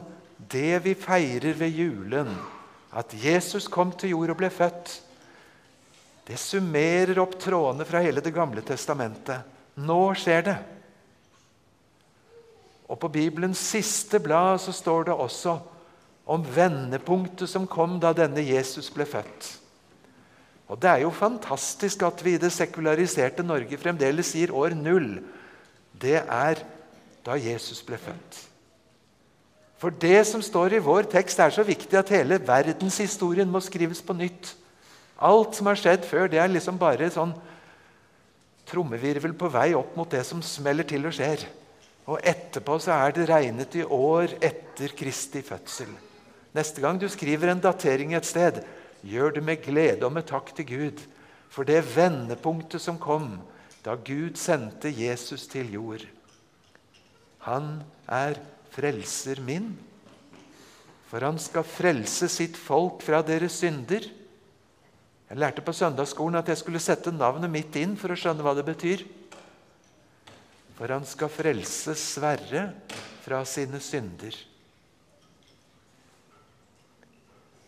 det 0.49 0.81
vi 0.87 0.97
feirer 0.97 1.53
ved 1.53 1.69
julen, 1.69 2.33
at 2.89 3.13
Jesus 3.13 3.69
kom 3.69 3.93
til 3.93 4.15
jord 4.15 4.33
og 4.33 4.41
ble 4.41 4.49
født, 4.49 4.97
det 6.25 6.41
summerer 6.41 7.21
opp 7.21 7.37
trådene 7.37 7.85
fra 7.85 8.01
hele 8.01 8.25
Det 8.25 8.33
gamle 8.33 8.65
testamentet. 8.65 9.45
Nå 9.85 10.15
skjer 10.17 10.47
det. 10.49 10.61
Og 12.91 12.99
På 12.99 13.07
Bibelens 13.07 13.61
siste 13.71 14.19
blad 14.19 14.59
så 14.59 14.73
står 14.75 15.07
det 15.07 15.15
også 15.15 15.55
om 16.31 16.43
vendepunktet 16.43 17.49
som 17.49 17.67
kom 17.67 17.97
da 18.03 18.11
denne 18.15 18.43
Jesus 18.43 18.91
ble 18.91 19.07
født. 19.07 19.47
Og 20.71 20.79
Det 20.79 20.89
er 20.89 21.01
jo 21.03 21.11
fantastisk 21.11 22.03
at 22.07 22.23
vi 22.23 22.35
i 22.35 22.39
det 22.39 22.51
sekulariserte 22.51 23.43
Norge 23.43 23.79
fremdeles 23.79 24.31
sier 24.31 24.51
år 24.55 24.75
null. 24.75 25.19
Det 25.91 26.19
er 26.21 26.63
da 27.25 27.35
Jesus 27.35 27.81
ble 27.83 27.99
født. 27.99 28.39
For 29.81 29.89
det 29.89 30.27
som 30.29 30.43
står 30.45 30.77
i 30.77 30.83
vår 30.83 31.09
tekst, 31.11 31.39
er 31.39 31.49
så 31.49 31.63
viktig 31.65 31.97
at 31.97 32.11
hele 32.13 32.37
verdenshistorien 32.47 33.49
må 33.49 33.59
skrives 33.65 34.01
på 34.05 34.13
nytt. 34.13 34.53
Alt 35.17 35.57
som 35.57 35.67
har 35.67 35.79
skjedd 35.79 36.05
før, 36.05 36.27
det 36.29 36.39
er 36.39 36.51
liksom 36.51 36.77
bare 36.79 37.09
sånn 37.11 37.33
trommevirvel 38.69 39.33
på 39.33 39.49
vei 39.51 39.71
opp 39.75 39.95
mot 39.97 40.09
det 40.11 40.21
som 40.27 40.43
smeller 40.45 40.87
til 40.87 41.07
og 41.09 41.15
skjer. 41.17 41.47
Og 42.09 42.21
etterpå 42.25 42.77
så 42.81 42.95
er 42.97 43.13
det 43.15 43.27
regnet 43.29 43.75
i 43.77 43.83
år 43.85 44.37
etter 44.41 44.95
Kristi 44.97 45.43
fødsel. 45.45 45.91
Neste 46.55 46.81
gang 46.83 46.99
du 46.99 47.07
skriver 47.11 47.51
en 47.51 47.61
datering 47.63 48.15
et 48.17 48.27
sted, 48.27 48.63
gjør 49.05 49.37
det 49.37 49.43
med 49.43 49.61
glede 49.63 50.05
og 50.05 50.13
med 50.15 50.27
takk 50.29 50.51
til 50.57 50.67
Gud 50.67 51.03
for 51.51 51.67
det 51.67 51.83
vendepunktet 51.95 52.81
som 52.81 52.99
kom 53.01 53.35
da 53.83 53.97
Gud 53.97 54.37
sendte 54.39 54.91
Jesus 54.93 55.47
til 55.49 55.71
jord. 55.73 56.03
Han 57.47 57.81
er 58.07 58.37
frelser 58.71 59.41
min. 59.43 59.73
For 61.09 61.25
han 61.25 61.39
skal 61.41 61.67
frelse 61.67 62.29
sitt 62.31 62.55
folk 62.55 63.01
fra 63.03 63.19
deres 63.25 63.57
synder. 63.59 64.05
Jeg 65.31 65.39
lærte 65.39 65.63
på 65.65 65.73
søndagsskolen 65.75 66.39
at 66.39 66.51
jeg 66.51 66.61
skulle 66.61 66.79
sette 66.83 67.11
navnet 67.11 67.51
mitt 67.51 67.75
inn 67.79 67.97
for 67.99 68.13
å 68.13 68.19
skjønne 68.19 68.45
hva 68.45 68.53
det 68.55 68.67
betyr. 68.69 69.03
For 70.81 70.89
han 70.89 71.03
skal 71.05 71.29
frelse 71.29 71.93
Sverre 71.93 72.63
fra 73.21 73.43
sine 73.45 73.77
synder. 73.77 74.33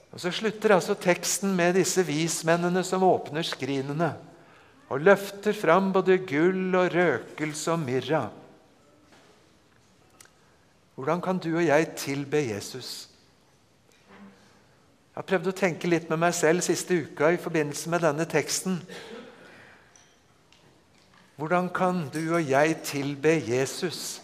Og 0.10 0.22
Så 0.22 0.32
slutter 0.34 0.74
altså 0.74 0.96
teksten 0.98 1.54
med 1.54 1.76
disse 1.78 2.02
vismennene 2.08 2.82
som 2.82 3.06
åpner 3.06 3.46
skrinene 3.46 4.16
og 4.90 5.06
løfter 5.06 5.54
fram 5.54 5.92
både 5.94 6.18
gull 6.26 6.74
og 6.74 6.90
røkelse 6.94 7.72
og 7.76 7.86
myrra. 7.86 8.24
Hvordan 10.98 11.22
kan 11.22 11.38
du 11.38 11.52
og 11.54 11.66
jeg 11.66 11.94
tilbe 11.98 12.42
Jesus? 12.50 13.10
Jeg 15.14 15.22
har 15.22 15.30
prøvd 15.30 15.54
å 15.54 15.58
tenke 15.62 15.90
litt 15.90 16.10
med 16.10 16.18
meg 16.26 16.34
selv 16.34 16.66
siste 16.66 16.98
uka 16.98 17.30
i 17.30 17.42
forbindelse 17.42 17.94
med 17.94 18.10
denne 18.10 18.26
teksten. 18.26 18.82
Hvordan 21.36 21.70
kan 21.74 22.06
du 22.14 22.22
og 22.36 22.46
jeg 22.46 22.78
tilbe 22.86 23.32
Jesus? 23.42 24.22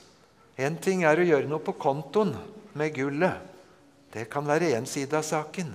Én 0.60 0.76
ting 0.78 1.02
er 1.08 1.18
å 1.18 1.26
gjøre 1.26 1.50
noe 1.50 1.64
på 1.64 1.74
kontoen 1.80 2.36
med 2.78 2.94
gullet. 2.94 3.46
Det 4.14 4.28
kan 4.30 4.46
være 4.46 4.74
én 4.78 4.86
side 4.90 5.18
av 5.18 5.26
saken. 5.26 5.72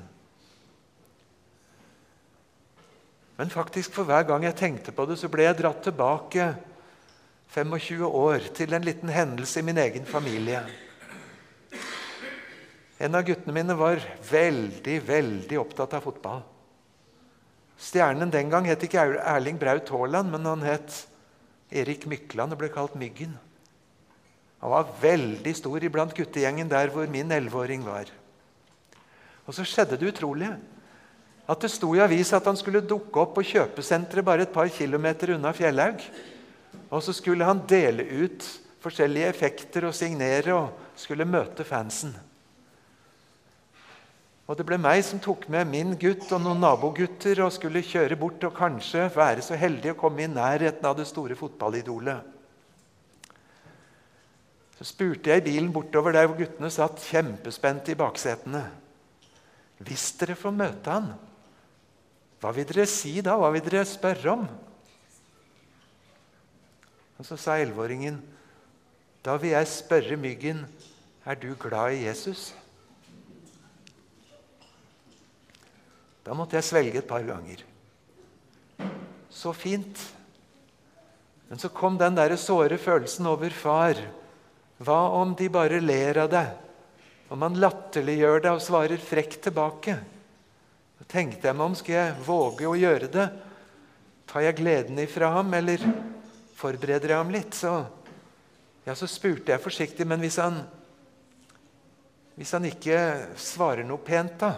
Men 3.35 3.51
faktisk 3.51 3.97
for 3.97 4.07
hver 4.07 4.27
gang 4.29 4.47
jeg 4.47 4.59
tenkte 4.59 4.94
på 4.94 5.07
det, 5.11 5.16
så 5.18 5.31
ble 5.31 5.49
jeg 5.49 5.59
dratt 5.59 5.83
tilbake 5.83 6.53
25 7.55 8.05
år 8.07 8.47
til 8.55 8.75
en 8.75 8.87
liten 8.87 9.11
hendelse 9.11 9.59
i 9.59 9.66
min 9.66 9.79
egen 9.83 10.07
familie. 10.07 10.62
En 13.03 13.14
av 13.18 13.25
guttene 13.27 13.55
mine 13.57 13.75
var 13.79 14.03
veldig, 14.31 15.01
veldig 15.07 15.59
opptatt 15.59 15.97
av 15.99 16.07
fotball. 16.07 16.44
Stjernen 17.75 18.31
den 18.31 18.53
gang 18.53 18.68
het 18.70 18.87
ikke 18.87 19.03
Erling 19.18 19.59
Braut 19.59 19.90
Haaland, 19.90 20.31
men 20.31 20.47
han 20.47 20.62
het 20.62 21.01
Erik 21.72 22.07
Mykland 22.11 22.57
ble 22.59 22.68
kalt 22.72 22.96
Myggen. 22.98 23.33
Han 24.64 24.72
var 24.72 24.92
veldig 25.00 25.53
stor 25.57 25.85
iblant 25.85 26.14
guttegjengen 26.16 26.70
der 26.70 26.92
hvor 26.92 27.09
min 27.11 27.33
elleveåring 27.33 27.85
var. 27.85 28.09
Og 29.44 29.57
så 29.57 29.66
skjedde 29.68 29.98
det 30.00 30.14
utrolige. 30.14 30.55
At 31.44 31.61
det 31.61 31.68
sto 31.74 31.90
i 31.92 32.00
avisa 32.00 32.38
at 32.38 32.46
han 32.48 32.57
skulle 32.57 32.85
dukke 32.88 33.20
opp 33.20 33.35
på 33.37 33.44
kjøpesenteret 33.44 34.24
bare 34.24 34.46
et 34.46 34.55
par 34.55 34.70
kilometer 34.72 35.35
unna 35.35 35.53
Fjellhaug. 35.53 36.00
Og 36.88 37.03
så 37.05 37.12
skulle 37.12 37.44
han 37.44 37.61
dele 37.68 38.07
ut 38.24 38.46
forskjellige 38.85 39.29
effekter 39.29 39.88
og 39.88 39.96
signere 39.96 40.57
og 40.57 40.96
skulle 40.96 41.29
møte 41.29 41.64
fansen. 41.68 42.14
Og 44.45 44.59
det 44.59 44.67
ble 44.69 44.77
meg 44.77 45.01
som 45.07 45.21
tok 45.25 45.47
med 45.53 45.71
min 45.71 45.95
gutt 45.97 46.29
og 46.37 46.43
noen 46.45 46.61
nabogutter 46.61 47.41
og 47.47 47.53
skulle 47.55 47.85
kjøre 47.85 48.19
bort 48.21 48.45
og 48.45 48.57
kanskje 48.59 49.07
være 49.15 49.45
så 49.45 49.57
heldig 49.57 49.95
å 49.95 49.99
komme 50.03 50.27
i 50.27 50.29
nærheten 50.29 50.85
av 50.85 50.99
det 50.99 51.07
store 51.09 51.37
fotballidolet. 51.39 52.33
Så 54.77 54.85
spurte 54.91 55.31
jeg 55.33 55.41
i 55.41 55.47
bilen 55.47 55.71
bortover 55.73 56.13
der 56.13 56.29
hvor 56.29 56.37
guttene 56.37 56.69
satt 56.73 57.01
kjempespente 57.07 57.95
i 57.95 57.97
baksetene. 57.99 58.67
Hvis 59.81 60.11
dere 60.21 60.37
får 60.37 60.53
møte 60.55 60.93
han, 60.93 61.09
hva 62.43 62.53
vil 62.53 62.67
dere 62.69 62.85
si 62.91 63.15
da? 63.25 63.39
Hva 63.41 63.49
vil 63.55 63.65
dere 63.65 63.87
spørre 63.89 64.35
om? 64.35 64.45
Og 67.17 67.25
Så 67.25 67.39
sa 67.41 67.57
elleveåringen, 67.57 68.19
da 69.25 69.39
vil 69.41 69.55
jeg 69.55 69.71
spørre 69.71 70.19
myggen, 70.21 70.67
er 71.25 71.39
du 71.41 71.55
glad 71.57 71.95
i 71.97 72.05
Jesus? 72.05 72.51
Da 76.25 76.33
måtte 76.37 76.57
jeg 76.57 76.65
svelge 76.65 77.03
et 77.03 77.09
par 77.09 77.25
ganger. 77.27 77.61
Så 79.29 79.53
fint. 79.57 80.01
Men 81.51 81.61
så 81.61 81.69
kom 81.69 81.99
den 82.01 82.17
der 82.17 82.33
såre 82.41 82.79
følelsen 82.81 83.29
over 83.29 83.53
far. 83.53 84.01
Hva 84.81 85.01
om 85.21 85.35
de 85.37 85.51
bare 85.53 85.83
ler 85.85 86.25
av 86.25 86.31
deg? 86.33 86.53
Om 87.35 87.45
han 87.45 87.61
latterliggjør 87.61 88.41
deg 88.41 88.57
og 88.57 88.65
svarer 88.65 89.01
frekt 89.03 89.43
tilbake? 89.47 89.99
Så 90.99 91.07
tenkte 91.11 91.51
jeg 91.51 91.57
meg 91.57 91.67
om. 91.67 91.77
Skal 91.77 91.99
jeg 91.99 92.25
våge 92.25 92.69
å 92.71 92.77
gjøre 92.79 93.11
det? 93.13 93.29
Tar 94.31 94.47
jeg 94.47 94.59
gleden 94.63 94.99
ifra 95.03 95.29
ham, 95.37 95.53
eller 95.55 95.83
forbereder 96.57 97.13
jeg 97.13 97.21
ham 97.21 97.33
litt? 97.35 97.53
Så, 97.55 97.75
ja, 98.87 98.97
så 98.97 99.09
spurte 99.11 99.53
jeg 99.53 99.63
forsiktig, 99.63 100.07
men 100.09 100.23
hvis 100.25 100.41
han, 100.41 100.63
hvis 102.39 102.55
han 102.57 102.65
ikke 102.71 102.99
svarer 103.37 103.85
noe 103.85 104.01
pent, 104.01 104.39
da? 104.41 104.55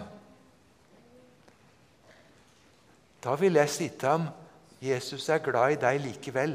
Da 3.26 3.34
vil 3.34 3.58
jeg 3.58 3.70
si 3.72 3.88
til 3.90 4.12
ham 4.12 4.28
Jesus 4.78 5.24
er 5.34 5.42
glad 5.42 5.74
i 5.74 5.78
deg 5.82 5.98
likevel. 6.04 6.52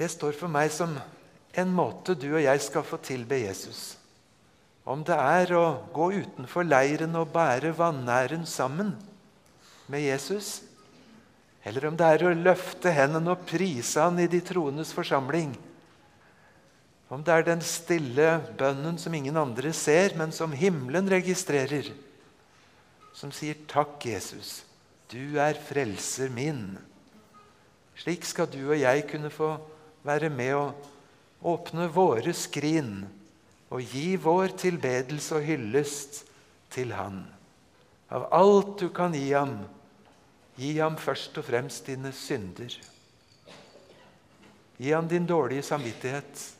Det 0.00 0.08
står 0.10 0.34
for 0.34 0.50
meg 0.50 0.72
som 0.74 0.96
en 1.60 1.72
måte 1.76 2.16
du 2.18 2.26
og 2.32 2.42
jeg 2.42 2.62
skal 2.64 2.86
få 2.88 2.98
tilbe 3.04 3.38
Jesus. 3.38 4.00
Om 4.88 5.04
det 5.06 5.14
er 5.14 5.54
å 5.54 5.64
gå 5.94 6.08
utenfor 6.24 6.66
leiren 6.66 7.14
og 7.20 7.30
bære 7.30 7.70
vanæren 7.78 8.48
sammen 8.48 8.96
med 9.92 10.02
Jesus, 10.08 10.62
eller 11.62 11.86
om 11.86 11.98
det 12.00 12.08
er 12.08 12.24
å 12.24 12.34
løfte 12.34 12.90
hendene 12.96 13.36
og 13.36 13.44
prise 13.46 14.00
han 14.00 14.18
i 14.18 14.26
de 14.30 14.40
troendes 14.42 14.94
forsamling, 14.96 15.52
Om 17.10 17.24
det 17.26 17.34
er 17.34 17.46
den 17.48 17.62
stille 17.66 18.28
bønnen 18.58 18.98
som 19.02 19.14
ingen 19.14 19.36
andre 19.36 19.72
ser, 19.74 20.14
men 20.18 20.30
som 20.32 20.54
himmelen 20.54 21.10
registrerer. 21.10 21.90
Som 23.12 23.32
sier 23.34 23.58
'Takk, 23.66 24.06
Jesus, 24.06 24.62
du 25.10 25.36
er 25.38 25.58
frelser 25.58 26.30
min'. 26.30 26.78
Slik 27.98 28.24
skal 28.24 28.46
du 28.46 28.70
og 28.70 28.78
jeg 28.80 29.08
kunne 29.10 29.30
få 29.30 29.58
være 30.04 30.30
med 30.30 30.54
å 30.54 30.72
åpne 31.42 31.88
våre 31.92 32.32
skrin 32.32 33.04
og 33.70 33.82
gi 33.82 34.16
vår 34.16 34.56
tilbedelse 34.56 35.34
og 35.34 35.44
hyllest 35.44 36.24
til 36.70 36.92
Han. 36.92 37.26
Av 38.10 38.26
alt 38.34 38.78
du 38.80 38.88
kan 38.90 39.12
gi 39.14 39.32
ham, 39.32 39.60
gi 40.58 40.72
ham 40.80 40.96
først 40.98 41.36
og 41.38 41.46
fremst 41.46 41.86
dine 41.86 42.10
synder. 42.12 42.72
Gi 44.80 44.90
ham 44.90 45.06
din 45.08 45.28
dårlige 45.28 45.62
samvittighet. 45.62 46.59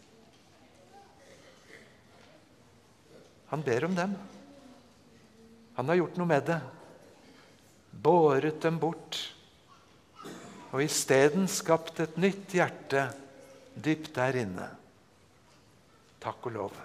Han 3.51 3.63
ber 3.67 3.85
om 3.85 3.95
dem. 3.95 4.15
Han 5.75 5.89
har 5.89 5.99
gjort 5.99 6.19
noe 6.21 6.31
med 6.31 6.47
det. 6.47 6.61
Båret 7.91 8.61
dem 8.63 8.79
bort. 8.79 9.19
Og 10.71 10.85
isteden 10.85 11.49
skapt 11.51 11.99
et 12.03 12.19
nytt 12.21 12.55
hjerte 12.55 13.09
dypt 13.75 14.15
der 14.15 14.39
inne. 14.45 14.69
Takk 16.23 16.47
og 16.47 16.55
lov. 16.55 16.79